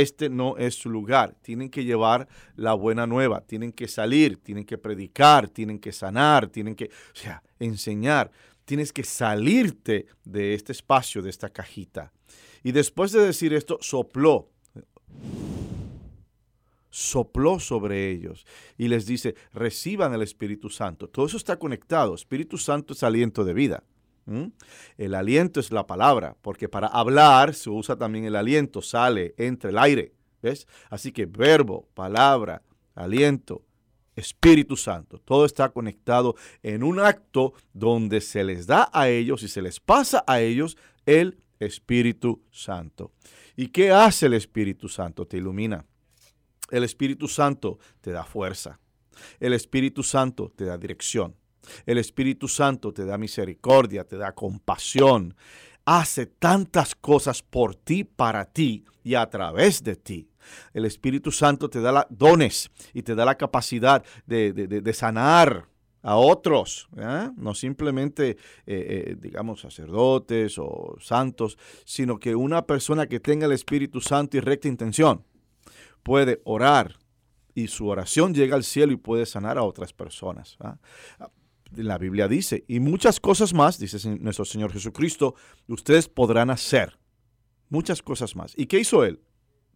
[0.00, 1.36] Este no es su lugar.
[1.42, 3.40] Tienen que llevar la buena nueva.
[3.40, 8.30] Tienen que salir, tienen que predicar, tienen que sanar, tienen que, o sea, enseñar.
[8.64, 12.12] Tienes que salirte de este espacio, de esta cajita.
[12.62, 14.48] Y después de decir esto, sopló
[16.94, 18.46] sopló sobre ellos
[18.78, 21.08] y les dice, reciban el Espíritu Santo.
[21.08, 22.14] Todo eso está conectado.
[22.14, 23.82] Espíritu Santo es aliento de vida.
[24.96, 29.70] El aliento es la palabra, porque para hablar se usa también el aliento, sale, entre
[29.70, 30.12] el aire.
[30.42, 30.66] ¿Ves?
[30.90, 32.62] Así que verbo, palabra,
[32.94, 33.62] aliento,
[34.16, 35.18] Espíritu Santo.
[35.18, 39.80] Todo está conectado en un acto donde se les da a ellos y se les
[39.80, 43.12] pasa a ellos el Espíritu Santo.
[43.56, 45.26] ¿Y qué hace el Espíritu Santo?
[45.26, 45.84] Te ilumina.
[46.70, 48.80] El Espíritu Santo te da fuerza.
[49.38, 51.36] El Espíritu Santo te da dirección.
[51.86, 55.34] El Espíritu Santo te da misericordia, te da compasión.
[55.84, 60.28] Hace tantas cosas por ti, para ti y a través de ti.
[60.72, 65.68] El Espíritu Santo te da dones y te da la capacidad de, sanar
[66.02, 66.88] a otros,
[67.36, 73.52] no simplemente, eh, eh, digamos, sacerdotes o santos, sino que una persona que tenga el
[73.52, 75.24] Espíritu Santo y recta intención
[76.02, 76.98] puede orar
[77.54, 80.58] y su oración llega al cielo y puede sanar a otras personas.
[81.76, 85.34] La Biblia dice, y muchas cosas más, dice nuestro Señor Jesucristo,
[85.68, 86.98] ustedes podrán hacer.
[87.68, 88.52] Muchas cosas más.
[88.56, 89.20] ¿Y qué hizo Él?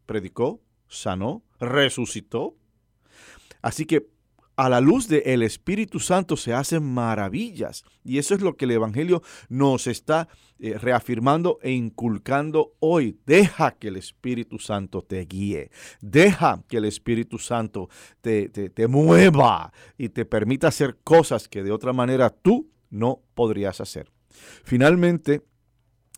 [0.06, 2.56] Predicó, sanó, resucitó.
[3.62, 4.08] Así que
[4.58, 7.84] a la luz del Espíritu Santo se hacen maravillas.
[8.02, 13.20] Y eso es lo que el Evangelio nos está eh, reafirmando e inculcando hoy.
[13.24, 15.70] Deja que el Espíritu Santo te guíe.
[16.00, 17.88] Deja que el Espíritu Santo
[18.20, 23.80] te, te mueva y te permita hacer cosas que de otra manera tú no podrías
[23.80, 24.10] hacer.
[24.64, 25.42] Finalmente,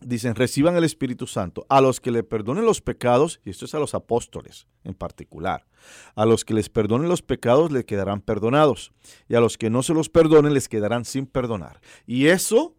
[0.01, 3.75] dicen, reciban el Espíritu Santo a los que le perdonen los pecados, y esto es
[3.75, 5.65] a los apóstoles en particular,
[6.15, 8.91] a los que les perdonen los pecados les quedarán perdonados,
[9.27, 11.79] y a los que no se los perdonen les quedarán sin perdonar.
[12.05, 12.75] Y eso,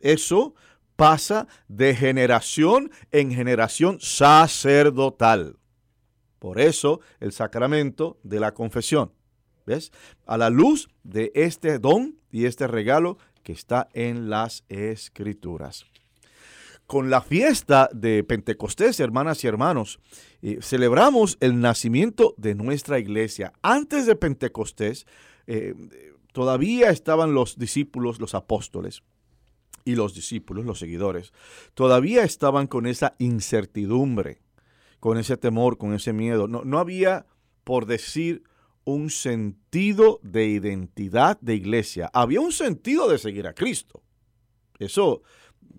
[0.00, 0.54] eso
[0.96, 5.56] pasa de generación en generación sacerdotal.
[6.38, 9.12] Por eso el sacramento de la confesión.
[9.66, 9.92] ¿Ves?
[10.26, 15.86] A la luz de este don y este regalo que está en las escrituras
[16.86, 20.00] con la fiesta de Pentecostés, hermanas y hermanos,
[20.42, 23.52] eh, celebramos el nacimiento de nuestra iglesia.
[23.62, 25.06] Antes de Pentecostés,
[25.46, 25.74] eh,
[26.32, 29.02] todavía estaban los discípulos, los apóstoles
[29.84, 31.32] y los discípulos, los seguidores,
[31.74, 34.40] todavía estaban con esa incertidumbre,
[35.00, 36.48] con ese temor, con ese miedo.
[36.48, 37.26] No, no había,
[37.64, 38.42] por decir,
[38.84, 42.10] un sentido de identidad de iglesia.
[42.12, 44.02] Había un sentido de seguir a Cristo.
[44.78, 45.22] Eso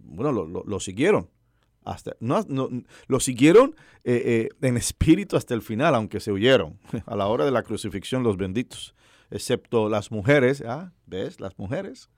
[0.05, 1.29] bueno, lo, siguieron.
[1.83, 2.43] Hasta, no,
[3.07, 7.45] lo siguieron eh, eh, en espíritu hasta el final, aunque se huyeron a la hora
[7.45, 8.95] de la crucifixión los benditos,
[9.29, 10.93] excepto las mujeres, ¿ah?
[11.05, 11.39] ¿ves?
[11.39, 12.09] Las mujeres,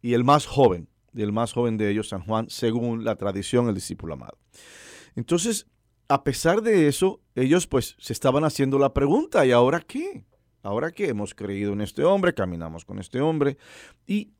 [0.00, 3.68] y el más joven, y el más joven de ellos, San Juan, según la tradición,
[3.68, 4.38] el discípulo amado.
[5.14, 5.66] Entonces,
[6.08, 10.24] a pesar de eso, ellos pues se estaban haciendo la pregunta, ¿y ahora qué?
[10.62, 11.08] ¿Ahora qué?
[11.08, 13.56] Hemos creído en este hombre, caminamos con este hombre,
[14.06, 14.32] y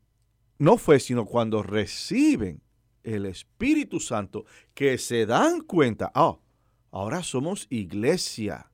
[0.58, 2.62] no fue sino cuando reciben
[3.04, 4.44] el Espíritu Santo
[4.74, 6.40] que se dan cuenta, oh,
[6.90, 8.70] ahora somos iglesia,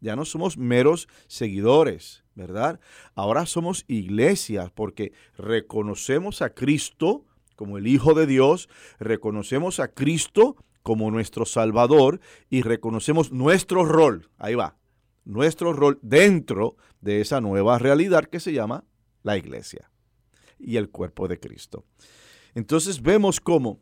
[0.00, 2.80] ya no somos meros seguidores, ¿verdad?
[3.14, 7.24] Ahora somos iglesia porque reconocemos a Cristo
[7.56, 14.30] como el Hijo de Dios, reconocemos a Cristo como nuestro Salvador y reconocemos nuestro rol,
[14.38, 14.76] ahí va,
[15.24, 18.84] nuestro rol dentro de esa nueva realidad que se llama
[19.22, 19.90] la iglesia
[20.58, 21.84] y el cuerpo de Cristo.
[22.56, 23.78] Entonces vemos cómo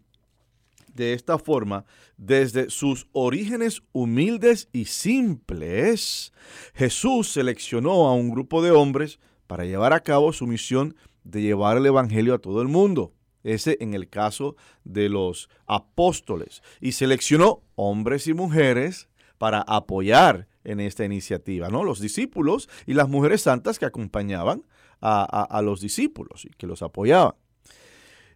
[0.95, 1.85] de esta forma,
[2.17, 6.33] desde sus orígenes humildes y simples,
[6.75, 11.77] Jesús seleccionó a un grupo de hombres para llevar a cabo su misión de llevar
[11.77, 13.13] el Evangelio a todo el mundo.
[13.45, 16.63] Ese en el caso de los apóstoles.
[16.81, 19.09] Y seleccionó hombres y mujeres
[19.39, 21.85] para apoyar en esta iniciativa, ¿no?
[21.85, 24.65] Los discípulos y las mujeres santas que acompañaban
[25.01, 27.35] a los discípulos y que los apoyaban.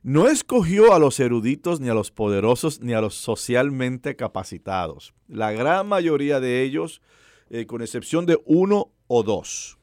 [0.03, 5.13] No escogió a los eruditos, ni a los poderosos, ni a los socialmente capacitados.
[5.27, 7.03] La gran mayoría de ellos,
[7.51, 9.79] eh, con excepción de uno o dos.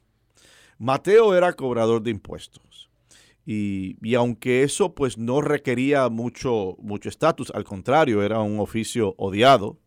[0.78, 2.90] Mateo era cobrador de impuestos.
[3.46, 9.14] Y, y aunque eso pues no requería mucho mucho estatus, al contrario, era un oficio
[9.18, 9.78] odiado,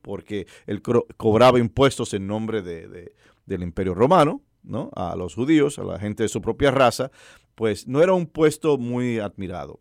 [0.00, 0.80] porque él
[1.16, 3.14] cobraba impuestos en nombre de-
[3.44, 4.90] del imperio romano, ¿no?
[4.96, 7.10] A los judíos, a la gente de su propia raza,
[7.54, 9.80] pues no era un puesto muy admirado.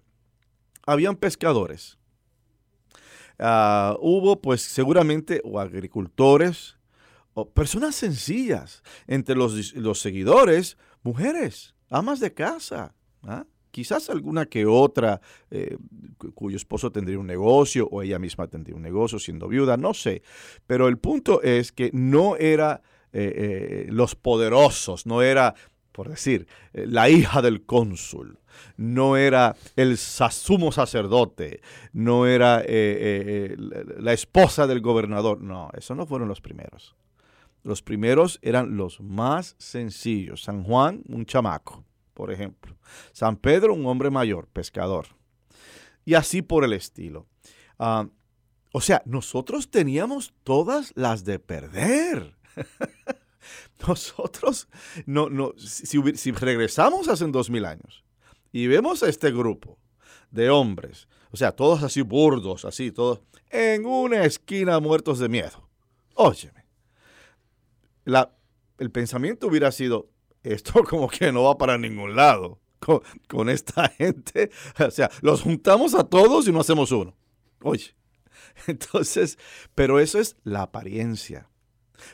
[0.86, 1.98] Habían pescadores.
[3.40, 6.78] Ah, hubo pues seguramente o agricultores
[7.34, 8.84] o personas sencillas.
[9.08, 12.94] Entre los, los seguidores, mujeres, amas de casa.
[13.24, 13.46] ¿ah?
[13.72, 15.20] Quizás alguna que otra
[15.50, 15.78] eh,
[16.18, 19.96] cu- cuyo esposo tendría un negocio o ella misma tendría un negocio siendo viuda, no
[19.96, 20.22] sé.
[20.68, 25.56] Pero el punto es que no era eh, eh, los poderosos, no era,
[25.94, 28.40] por decir, eh, la hija del cónsul,
[28.76, 31.62] no era el sumo sacerdote,
[31.94, 35.42] no era eh, eh, la- la esposa del gobernador.
[35.42, 36.96] No, esos no fueron los primeros.
[37.64, 40.44] Los primeros eran los más sencillos.
[40.44, 42.76] San Juan, un chamaco, por ejemplo.
[43.14, 45.06] San Pedro, un hombre mayor, pescador.
[46.04, 47.26] Y así por el estilo.
[47.80, 48.08] Ah,
[48.74, 52.36] o sea, nosotros teníamos todas las de perder.
[53.88, 54.68] nosotros,
[55.06, 58.04] no, no, si, regresamos hace dos mil años
[58.52, 59.78] y vemos a este grupo
[60.32, 65.70] de hombres, o sea, todos así burdos, así, todos en una esquina muertos de miedo.
[66.16, 66.66] Óyeme,
[68.06, 68.36] la,
[68.78, 70.10] el pensamiento hubiera sido,
[70.44, 74.52] esto como que no va para ningún lado con, con esta gente.
[74.80, 77.16] O sea, los juntamos a todos y no hacemos uno.
[77.62, 77.96] Oye,
[78.68, 79.38] entonces,
[79.76, 81.50] pero eso es la apariencia.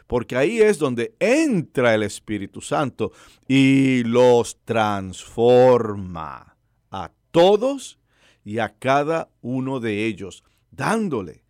[0.07, 3.11] Porque ahí es donde entra el Espíritu Santo
[3.47, 6.57] y los transforma
[6.91, 7.99] a todos
[8.43, 11.43] y a cada uno de ellos, dándole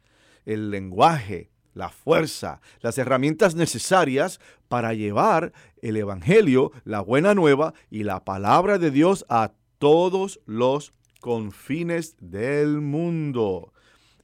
[0.45, 8.03] el lenguaje, la fuerza, las herramientas necesarias para llevar el Evangelio, la buena nueva y
[8.03, 13.73] la palabra de Dios a todos los confines del mundo.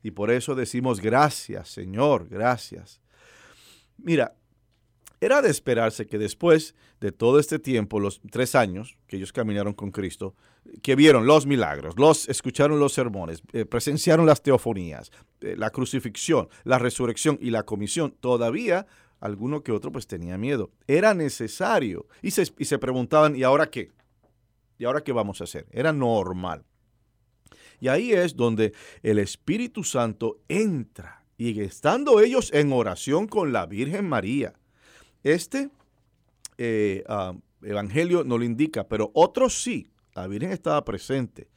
[0.04, 3.02] Y por eso decimos gracias, Señor, gracias.
[3.98, 4.36] Mira,
[5.22, 9.74] era de esperarse que después de todo este tiempo, los tres años que ellos caminaron
[9.74, 10.36] con Cristo,
[10.82, 16.50] que vieron los milagros, los escucharon los sermones, eh, presenciaron las teofonías, eh, la crucifixión,
[16.64, 18.88] la resurrección y la comisión, todavía
[19.20, 20.72] alguno que otro pues tenía miedo.
[20.88, 22.08] Era necesario.
[22.22, 23.92] Y se, y se preguntaban, ¿y ahora qué?
[24.78, 25.66] ¿Y ahora qué vamos a hacer?
[25.72, 26.66] Era normal.
[27.80, 28.74] Y ahí es donde
[29.04, 31.25] el Espíritu Santo entra.
[31.38, 34.54] Y estando ellos en oración con la Virgen María,
[35.24, 35.70] este
[36.58, 39.90] eh, ah, evangelio no lo indica, pero otros sí.
[40.14, 41.50] La Virgen estaba presente.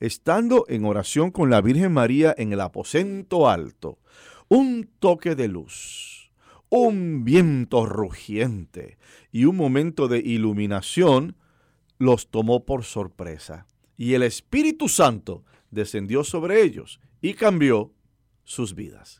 [0.00, 3.98] Estando en oración con la Virgen María en el aposento alto,
[4.48, 6.32] un toque de luz,
[6.70, 8.98] un viento rugiente
[9.30, 11.36] y un momento de iluminación
[11.98, 13.66] los tomó por sorpresa.
[13.96, 17.92] Y el Espíritu Santo descendió sobre ellos y cambió
[18.44, 19.19] sus vidas.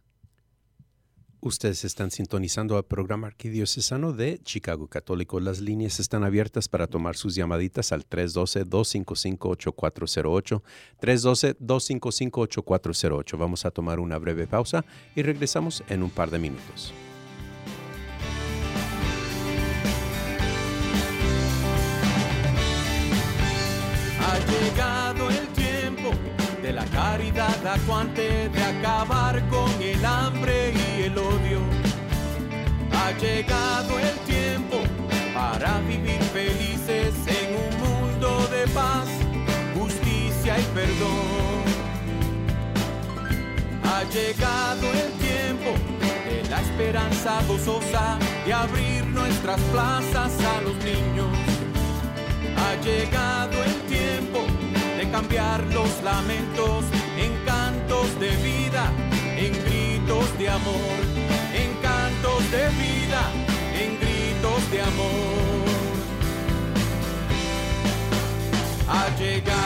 [1.42, 5.40] Ustedes están sintonizando al programa arquidiocesano de Chicago Católico.
[5.40, 10.60] Las líneas están abiertas para tomar sus llamaditas al 312-255-8408.
[11.00, 13.38] 312-255-8408.
[13.38, 14.84] Vamos a tomar una breve pausa
[15.16, 16.92] y regresamos en un par de minutos.
[24.20, 26.10] Ha llegado el tiempo
[26.60, 30.89] de la caridad acuante, de acabar con el hambre y
[32.92, 34.76] Ha llegado el tiempo
[35.34, 39.08] para vivir felices en un mundo de paz,
[39.74, 41.64] justicia y perdón.
[43.82, 45.74] Ha llegado el tiempo
[46.24, 51.36] de la esperanza gozosa de abrir nuestras plazas a los niños.
[52.56, 54.40] Ha llegado el tiempo
[54.96, 56.84] de cambiar los lamentos
[57.18, 58.92] en cantos de vida,
[60.38, 60.98] de amor,
[61.54, 63.22] en cantos de vida,
[63.82, 65.64] en gritos de amor.
[68.88, 69.59] Ha llegado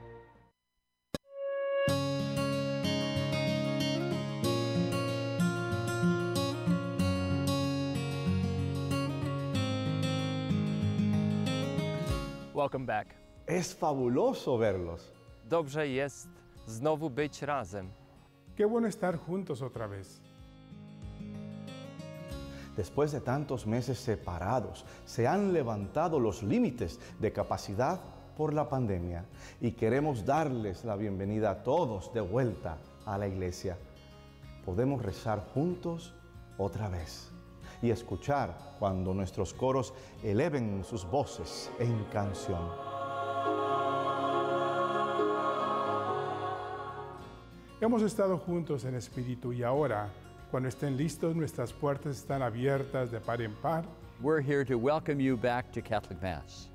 [12.69, 13.15] Welcome back.
[13.47, 15.11] Es fabuloso verlos.
[15.49, 16.27] Dobrze jest
[16.67, 17.89] znowu być razem.
[18.55, 20.21] Qué bueno estar juntos otra vez.
[22.77, 27.99] Después de tantos meses separados, se han levantado los límites de capacidad
[28.37, 29.25] por la pandemia
[29.59, 33.77] y queremos darles la bienvenida a todos de vuelta a la iglesia.
[34.63, 36.13] Podemos rezar juntos
[36.59, 37.31] otra vez
[37.81, 42.61] y escuchar cuando nuestros coros eleven sus voces en canción.
[47.81, 50.09] Hemos estado juntos en espíritu y ahora,
[50.51, 53.85] cuando estén listos, nuestras puertas están abiertas de par en par.
[54.21, 56.68] We're here to welcome you back to Catholic Mass.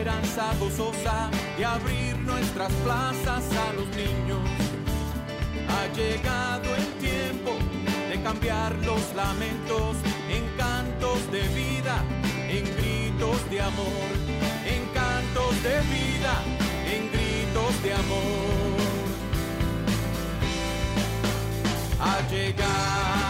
[0.00, 1.28] Esperanza gozosa
[1.58, 4.40] de abrir nuestras plazas a los niños.
[5.68, 7.52] Ha llegado el tiempo
[8.08, 9.96] de cambiar los lamentos
[10.30, 12.02] en cantos de vida,
[12.48, 14.08] en gritos de amor,
[14.64, 16.34] en cantos de vida,
[16.86, 18.80] en gritos de amor.
[22.00, 23.29] Ha llegado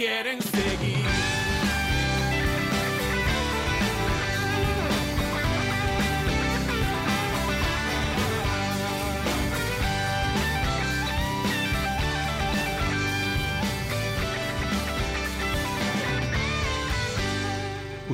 [0.00, 0.99] Quieren seguir.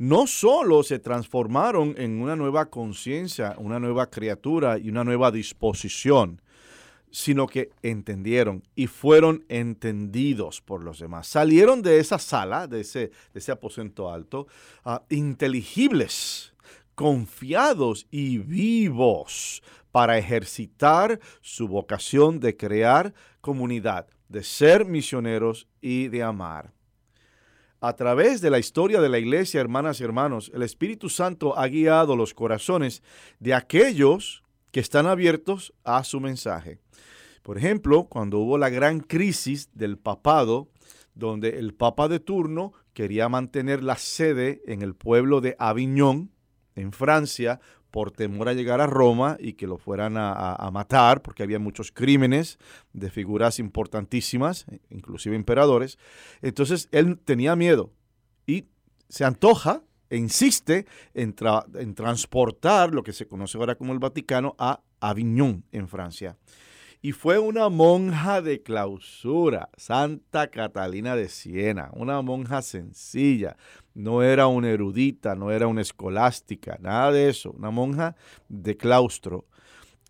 [0.00, 6.40] no solo se transformaron en una nueva conciencia, una nueva criatura y una nueva disposición,
[7.10, 11.26] sino que entendieron y fueron entendidos por los demás.
[11.26, 14.46] Salieron de esa sala, de ese, ese aposento alto,
[14.86, 16.54] ah, inteligibles,
[16.94, 26.22] confiados y vivos para ejercitar su vocación de crear comunidad, de ser misioneros y de
[26.22, 26.72] amar.
[27.82, 31.66] A través de la historia de la iglesia, hermanas y hermanos, el Espíritu Santo ha
[31.66, 33.02] guiado los corazones
[33.38, 36.78] de aquellos que están abiertos a su mensaje.
[37.42, 40.68] Por ejemplo, cuando hubo la gran crisis del papado,
[41.14, 46.32] donde el papa de turno quería mantener la sede en el pueblo de Aviñón,
[46.80, 47.60] en Francia,
[47.90, 51.90] por temor a llegar a Roma y que lo fueran a, matar, porque había muchos
[51.90, 52.58] crímenes
[52.92, 55.98] de figuras importantísimas, inclusive emperadores.
[56.40, 57.90] Entonces él tenía miedo
[58.46, 58.66] y
[59.08, 61.34] se antoja e insiste en,
[61.74, 66.36] en transportar lo que se conoce ahora como el Vaticano a Avignon, en Francia
[67.02, 73.56] y fue una monja de clausura, Santa Catalina de Siena, una monja sencilla,
[73.94, 78.16] no era una erudita, no era una escolástica, nada de eso, una monja
[78.48, 79.46] de claustro,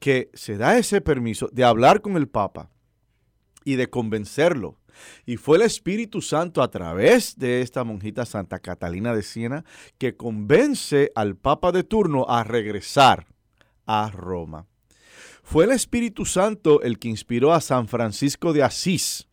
[0.01, 2.71] que se da ese permiso de hablar con el Papa
[3.65, 4.77] y de convencerlo.
[5.25, 9.65] Y fue el Espíritu Santo a través de esta monjita Santa Catalina de Siena
[9.99, 13.27] que convence al Papa de turno a regresar
[13.87, 14.67] a Roma.
[15.43, 19.29] Fue el Espíritu Santo el que inspiró a San Francisco de Asís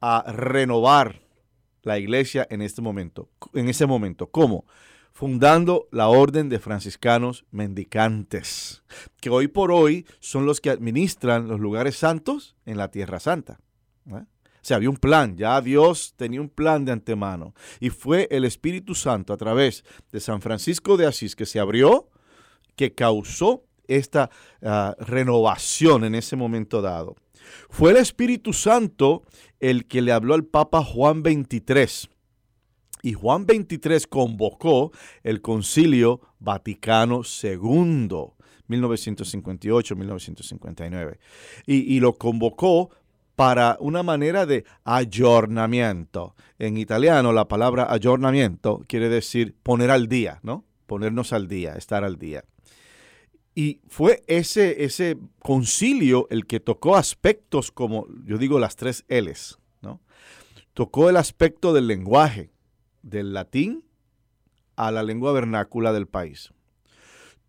[0.00, 1.22] a renovar
[1.82, 4.28] la iglesia en este momento, en ese momento.
[4.28, 4.64] ¿Cómo?
[5.12, 8.82] Fundando la orden de franciscanos mendicantes,
[9.20, 13.60] que hoy por hoy son los que administran los lugares santos en la Tierra Santa.
[14.62, 17.52] O sea, había un plan, ya Dios tenía un plan de antemano.
[17.80, 22.08] Y fue el Espíritu Santo a través de San Francisco de Asís que se abrió,
[22.76, 23.64] que causó
[23.96, 24.30] esta
[24.62, 27.16] ah, renovación en ese momento dado.
[27.68, 29.24] Fue el Espíritu Santo
[29.60, 32.10] el que le habló al Papa Juan XXIII.
[33.02, 34.92] Y Juan XXIII convocó
[35.24, 38.08] el Concilio Vaticano II,
[38.68, 41.18] 1958-1959.
[41.66, 42.90] Y, y lo convocó
[43.34, 46.34] para una manera de ayornamiento.
[46.58, 50.64] En italiano la palabra ayornamiento quiere decir poner al día, ¿no?
[50.86, 52.44] Ponernos al día, estar al día.
[53.54, 59.58] Y fue ese, ese concilio el que tocó aspectos como, yo digo, las tres L's,
[59.82, 60.00] ¿no?
[60.72, 62.50] Tocó el aspecto del lenguaje,
[63.02, 63.84] del latín
[64.76, 66.52] a la lengua vernácula del país.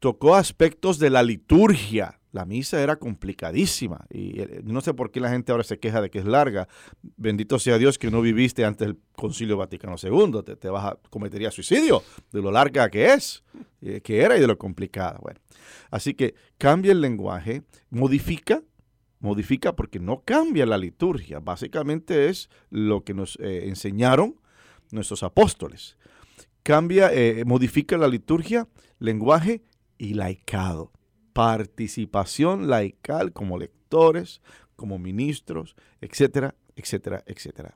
[0.04, 5.22] Tocó aspectos de la liturgia, la misa era complicadísima y eh, no sé por qué
[5.22, 6.68] la gente ahora se queja de que es larga.
[7.16, 11.00] Bendito sea Dios que no viviste antes del Concilio Vaticano II, te, te vas a
[11.10, 13.46] cometería suicidio de lo larga que es,
[13.80, 15.20] eh, que era y de lo complicada.
[15.22, 15.40] Bueno,
[15.90, 18.62] así que cambia el lenguaje, modifica,
[19.22, 24.36] modifica porque no cambia la liturgia, básicamente es lo que nos eh, enseñaron
[24.92, 25.96] nuestros apóstoles.
[26.62, 27.10] Cambia,
[27.46, 28.68] modifica la liturgia,
[29.00, 29.62] lenguaje
[30.04, 30.92] y laicado
[31.32, 34.42] participación laical como lectores,
[34.76, 37.76] como ministros, etcétera, etcétera, etcétera.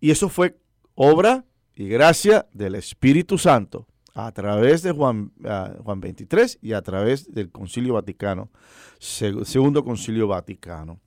[0.00, 0.58] Y eso fue
[0.94, 1.44] obra
[1.74, 7.32] y gracia del Espíritu Santo a través de Juan, uh, Juan 23 y a través
[7.32, 8.50] del Concilio Vaticano,
[8.98, 11.00] segundo Concilio Vaticano.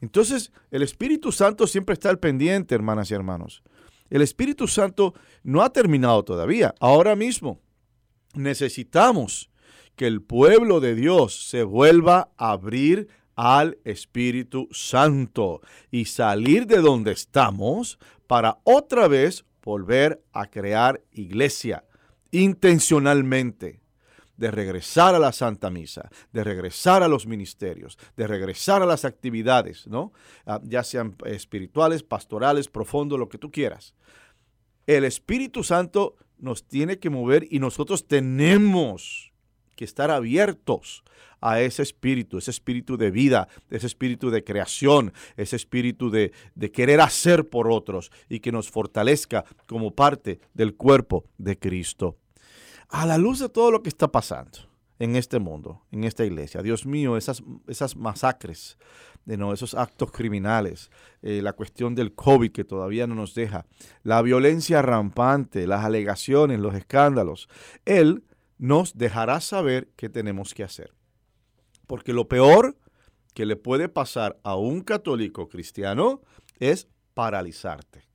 [0.00, 3.62] Entonces, el Espíritu Santo siempre está al pendiente, hermanas y hermanos.
[4.10, 6.74] El Espíritu Santo no ha terminado todavía.
[6.80, 7.60] Ahora mismo
[8.34, 9.51] necesitamos
[9.96, 16.78] que el pueblo de Dios se vuelva a abrir al Espíritu Santo y salir de
[16.78, 21.84] donde estamos para otra vez volver a crear iglesia
[22.30, 23.80] intencionalmente
[24.36, 29.04] de regresar a la Santa Misa, de regresar a los ministerios, de regresar a las
[29.04, 30.12] actividades, ¿no?
[30.46, 33.94] Ah, ya sean espirituales, pastorales, profundos, lo que tú quieras.
[34.86, 39.31] El Espíritu Santo nos tiene que mover y nosotros tenemos
[39.74, 41.02] que estar abiertos
[41.42, 46.32] a ese espíritu, ese espíritu de vida, ese espíritu de creación, ese espíritu de,
[46.72, 52.16] querer hacer por otros y que nos fortalezca como parte del cuerpo de Cristo.
[52.88, 54.58] A la luz de todo lo que está pasando
[54.98, 58.78] en este mundo, en esta iglesia, Dios mío, esas, esas masacres,
[59.24, 60.90] de no, esos actos criminales,
[61.22, 63.66] eh, la cuestión del COVID que todavía no nos deja,
[64.02, 67.48] la violencia rampante, las alegaciones, los escándalos,
[67.84, 68.24] Él
[68.62, 70.94] nos dejará saber qué tenemos que hacer.
[71.88, 72.78] Porque lo peor
[73.34, 76.20] que le puede pasar a un católico cristiano
[76.60, 78.06] es paralizarte.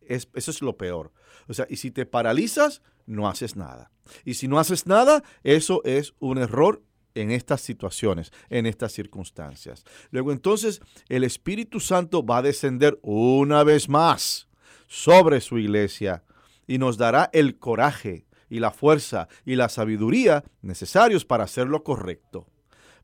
[0.00, 1.12] Es, eso es lo peor.
[1.48, 3.90] O sea, y si te paralizas, no haces nada.
[4.24, 6.82] Y si no haces nada, eso es un error
[7.14, 9.84] en estas situaciones, en estas circunstancias.
[10.10, 14.48] Luego entonces el Espíritu Santo va a descender una vez más
[14.86, 16.24] sobre su iglesia
[16.66, 21.82] y nos dará el coraje y la fuerza y la sabiduría necesarios para hacer lo
[21.84, 22.46] correcto,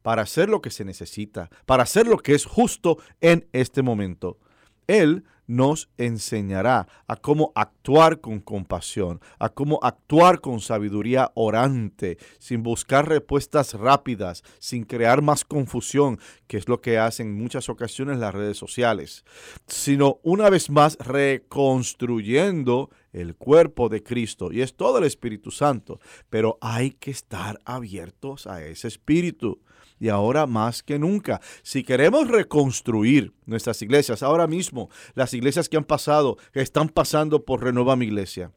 [0.02, 4.38] para hacer lo que se necesita, para hacer lo que es justo en este momento.
[4.86, 12.62] Él nos enseñará a cómo actuar con compasión, a cómo actuar con sabiduría orante, sin
[12.62, 18.18] buscar respuestas rápidas, sin crear más confusión, que es lo que hacen en muchas ocasiones
[18.18, 19.24] las redes sociales,
[19.66, 24.50] sino una vez más reconstruyendo el cuerpo de Cristo.
[24.50, 29.60] Y es todo el Espíritu Santo, pero hay que estar abiertos a ese Espíritu
[30.04, 31.40] y ahora más que nunca.
[31.62, 37.42] Si queremos reconstruir nuestras iglesias, ahora mismo, las iglesias que han pasado, que están pasando
[37.46, 38.52] por Renueva mi Iglesia,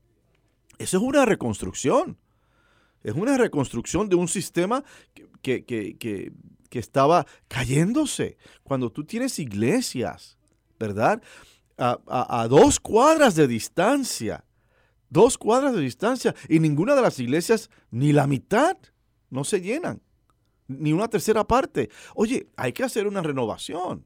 [0.77, 2.17] eso es una reconstrucción.
[3.01, 4.83] Es una reconstrucción de un sistema
[5.41, 6.33] que, que,
[6.71, 8.37] estaba cayéndose.
[8.63, 10.37] Cuando tú tienes iglesias,
[10.77, 11.23] ¿verdad?
[11.77, 11.97] A,
[12.41, 14.43] a dos cuadras de distancia,
[15.09, 18.77] dos cuadras de distancia, y ninguna de las iglesias, ni la mitad,
[19.29, 20.01] no se llenan
[20.68, 21.89] ni una tercera parte.
[22.15, 24.05] Oye, hay que hacer una renovación.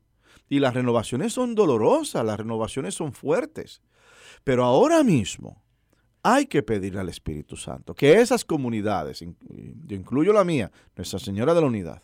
[0.49, 3.81] Y las renovaciones son dolorosas, las renovaciones son fuertes.
[4.43, 5.61] Pero ahora mismo
[6.23, 11.53] hay que pedirle al Espíritu Santo que esas comunidades, yo incluyo la mía, Nuestra Señora
[11.53, 12.03] de la Unidad,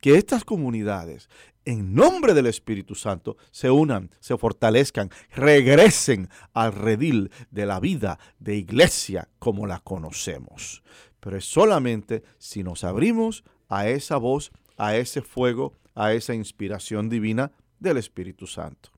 [0.00, 1.28] que estas comunidades,
[1.64, 8.18] en nombre del Espíritu Santo, se unan, se fortalezcan, regresen al redil de la vida
[8.38, 10.82] de iglesia como la conocemos.
[11.20, 17.08] Pero es solamente si nos abrimos a esa voz, a ese fuego, a esa inspiración
[17.08, 18.90] divina del Espíritu Santo.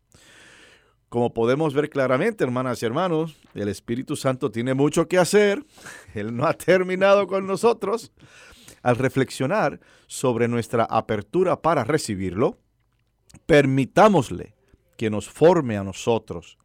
[1.09, 5.65] Como podemos ver claramente, hermanas y hermanos, el Espíritu Santo tiene mucho que hacer.
[6.15, 8.13] Él no ha terminado con nosotros.
[8.83, 12.59] Al reflexionar sobre nuestra apertura para recibirlo,
[13.45, 14.55] permitámosle
[14.97, 16.59] que nos forme a nosotros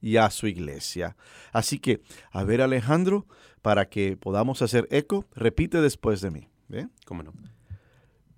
[0.00, 1.16] y a su iglesia.
[1.52, 2.02] Así que,
[2.32, 3.26] a ver Alejandro,
[3.62, 6.48] para que podamos hacer eco, repite después de mí.
[7.04, 7.32] ¿Cómo no?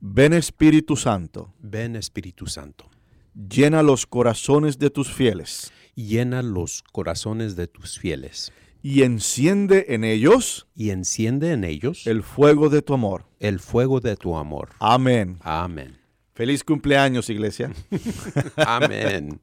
[0.01, 1.55] Ven Espíritu Santo.
[1.61, 2.91] Ven Espíritu Santo.
[3.35, 5.73] Llena los corazones de tus fieles.
[5.95, 8.53] Llena los corazones de tus fieles.
[8.83, 10.67] Y enciende en ellos.
[10.75, 12.07] Y enciende en ellos.
[12.07, 13.25] El fuego de tu amor.
[13.41, 14.71] El fuego de tu amor.
[14.79, 15.39] Amén.
[15.41, 15.99] Amén.
[16.35, 17.73] Feliz cumpleaños, iglesia.
[18.57, 19.41] Amén.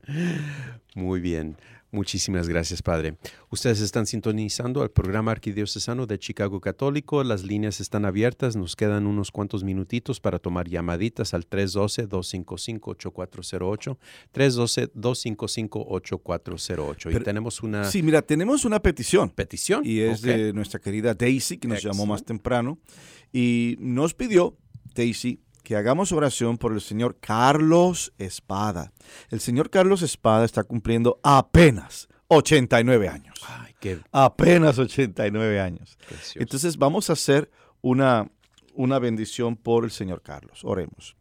[0.94, 1.58] Muy bien.
[1.92, 3.18] Muchísimas gracias, Padre.
[3.50, 7.22] Ustedes están sintonizando el programa arquidiocesano de Chicago Católico.
[7.26, 8.56] Las líneas están abiertas.
[8.56, 13.98] Nos quedan unos cuantos minutitos para tomar llamaditas al 312-255-8408.
[14.34, 17.14] 312-255-8408.
[17.14, 17.84] Y tenemos una...
[17.84, 19.30] Sí, mira, tenemos una petición.
[19.30, 19.86] ¿Petición?
[19.86, 22.80] Y es de nuestra querida Daisy, que nos llamó más temprano.
[23.34, 24.58] Y nos pidió,
[24.96, 28.91] Daisy, que hagamos oración por el señor Carlos Espada.
[29.30, 33.36] El señor Carlos Espada está cumpliendo apenas 89 años.
[33.47, 33.99] Ay, qué...
[34.12, 35.97] Apenas 89 años.
[36.36, 37.51] Entonces vamos a hacer
[37.82, 38.30] una,
[38.74, 40.62] una bendición por el señor Carlos.
[40.64, 41.16] Oremos.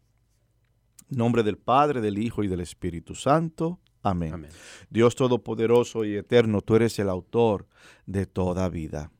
[1.09, 3.79] nombre del Padre, del Hijo y del Espíritu Santo.
[4.01, 4.33] Amén.
[4.33, 4.51] Amén.
[4.89, 7.67] Dios Todopoderoso y Eterno, tú eres el autor
[8.05, 9.11] de toda vida.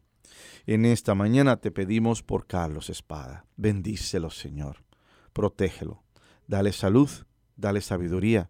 [0.66, 3.46] En esta mañana te pedimos por Carlos Espada.
[3.58, 4.78] Bendícelo, Señor
[5.34, 6.04] protégelo.
[6.48, 7.10] Dale salud,
[7.56, 8.50] dale sabiduría,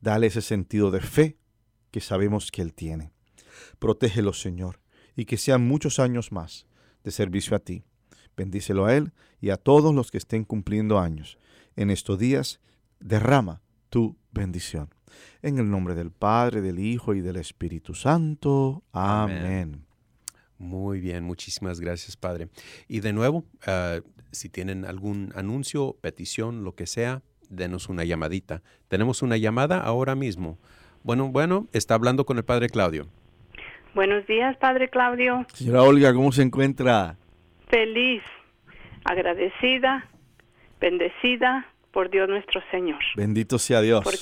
[0.00, 1.38] dale ese sentido de fe
[1.90, 3.12] que sabemos que Él tiene.
[3.78, 4.80] Protégelo, Señor,
[5.16, 6.66] y que sean muchos años más
[7.04, 7.84] de servicio a ti.
[8.36, 11.38] Bendícelo a Él y a todos los que estén cumpliendo años.
[11.76, 12.60] En estos días,
[13.00, 14.90] derrama tu bendición.
[15.42, 18.84] En el nombre del Padre, del Hijo y del Espíritu Santo.
[18.92, 19.84] Amén.
[20.58, 22.48] Muy bien, muchísimas gracias, Padre.
[22.86, 24.02] Y de nuevo, uh,
[24.32, 28.62] si tienen algún anuncio, petición, lo que sea, denos una llamadita.
[28.88, 30.58] Tenemos una llamada ahora mismo.
[31.02, 33.06] Bueno, bueno, está hablando con el padre Claudio.
[33.94, 35.44] Buenos días, Padre Claudio.
[35.52, 37.16] Señora Olga, ¿cómo se encuentra?
[37.68, 38.22] Feliz,
[39.04, 40.08] agradecida,
[40.80, 43.00] bendecida por Dios nuestro Señor.
[43.16, 44.04] Bendito sea Dios.
[44.04, 44.14] Por-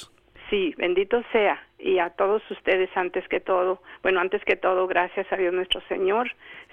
[0.51, 1.59] sí, bendito sea.
[1.81, 5.81] Y a todos ustedes antes que todo, bueno, antes que todo, gracias a Dios nuestro
[5.83, 6.29] Señor.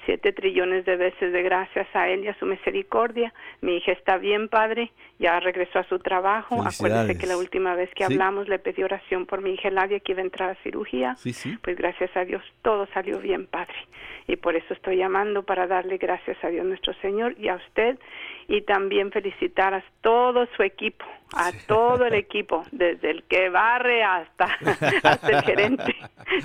[0.06, 3.32] Siete trillones de veces de gracias a Él y a su misericordia.
[3.62, 4.92] Mi hija está bien, Padre.
[5.20, 6.62] Ya regresó a su trabajo.
[6.66, 8.14] Acuérdese que la última vez que Sí.
[8.14, 11.16] hablamos le pedí oración por mi hija Eladia que iba a entrar a cirugía.
[11.16, 11.58] Sí, sí.
[11.64, 13.76] Pues gracias a Dios todo salió bien, Padre.
[14.28, 17.98] Y por eso estoy llamando para darle gracias a Dios nuestro Señor y a usted
[18.48, 24.04] y también felicitar a todo su equipo, a todo el equipo, desde el que barre
[24.04, 24.46] hasta,
[25.04, 25.96] hasta el gerente.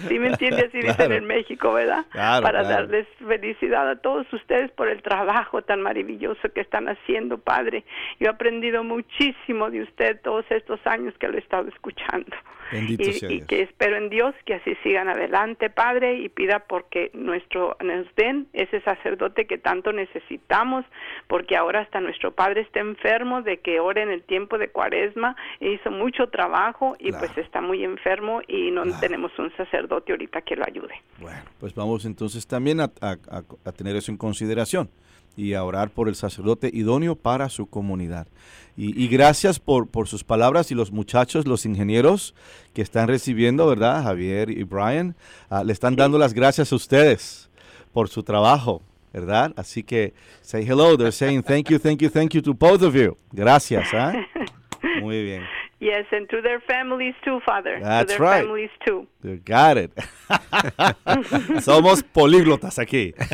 [0.09, 0.67] ¿Sí me entiende?
[0.67, 1.15] Así dicen Claro.
[1.15, 2.05] en México, ¿verdad?
[2.11, 2.75] Claro, para claro.
[2.87, 7.85] darles felicidad a todos ustedes por el trabajo tan maravilloso que están haciendo, Padre.
[8.19, 12.37] Yo he aprendido muchísimo de usted todos estos años que lo he estado escuchando
[12.71, 13.49] Bendito y, sea y Dios.
[13.49, 18.47] que espero en Dios que así sigan adelante, Padre, y pida porque nuestro nos den
[18.53, 20.85] ese sacerdote que tanto necesitamos,
[21.27, 25.35] porque ahora hasta nuestro Padre está enfermo de que ore en el tiempo de Cuaresma,
[25.59, 27.27] e hizo mucho trabajo y Claro.
[27.35, 29.01] pues está muy enfermo y no Claro.
[29.01, 30.95] tenemos un sacerdote ahorita que lo ayude.
[31.21, 34.89] Bueno, pues vamos entonces también a, a- a- a tener eso en consideración
[35.37, 38.29] y a orar por el sacerdote idóneo para su comunidad.
[38.77, 42.37] Y, y gracias por, por sus palabras y los muchachos, los ingenieros
[42.73, 44.05] que están recibiendo, ¿verdad?
[44.05, 45.17] Javier y Brian,
[45.51, 47.51] ah, le están dando las gracias a ustedes
[47.93, 48.81] por su trabajo,
[49.13, 49.53] ¿verdad?
[49.57, 52.95] Así que say hello, they're saying thank you, thank you, thank you to both of
[52.95, 53.17] you.
[53.33, 54.15] Gracias, ¿ah?
[55.01, 55.43] Muy bien.
[55.81, 57.81] Yes, and to their families too, Father.
[57.83, 58.43] That's to their right.
[58.43, 59.07] families too.
[59.23, 59.91] You got it.
[61.61, 63.15] Somos políglotas aquí.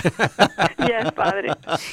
[0.86, 1.48] Yes, Padre.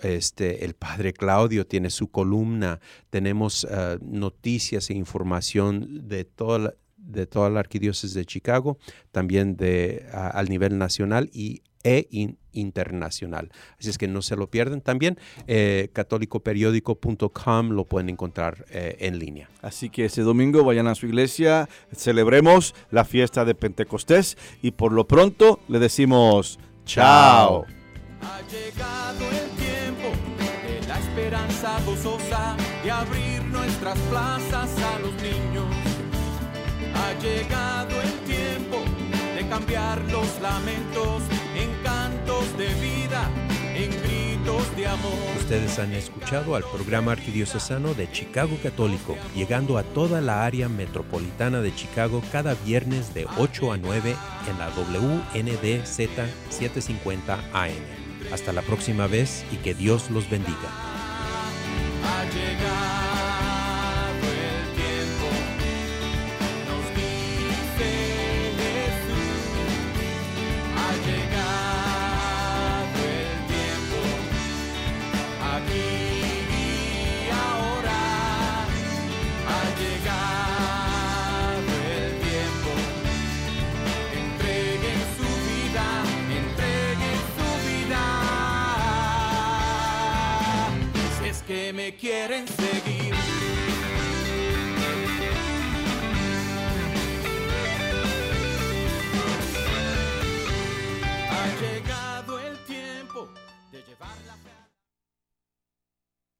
[0.00, 2.80] Este, el padre Claudio tiene su columna.
[3.10, 8.78] Tenemos ah, noticias e información de toda la, de toda la arquidiócesis de Chicago,
[9.12, 13.50] también de, al nivel nacional y e in- internacional.
[13.78, 14.80] Así es que no se lo pierden.
[14.80, 19.48] También eh, católicoperiódico.com lo pueden encontrar eh, en línea.
[19.62, 24.92] Así que ese domingo vayan a su iglesia, celebremos la fiesta de Pentecostés y por
[24.92, 27.64] lo pronto le decimos chao.
[28.20, 29.47] Ha
[31.84, 35.66] gozosa de abrir nuestras plazas a los niños.
[36.94, 38.78] Ha llegado el tiempo
[39.34, 41.22] de cambiar los lamentos
[41.56, 43.28] en cantos de vida,
[43.74, 45.12] en gritos de amor.
[45.36, 51.60] Ustedes han escuchado al programa arquidiocesano de Chicago Católico, llegando a toda la área metropolitana
[51.60, 54.14] de Chicago cada viernes de 8 a 9
[54.48, 55.86] en la WNDZ
[56.50, 57.72] 750 AM.
[58.32, 60.97] Hasta la próxima vez y que Dios los bendiga.
[62.04, 63.07] Ha llegado
[91.94, 92.97] quieren seguir,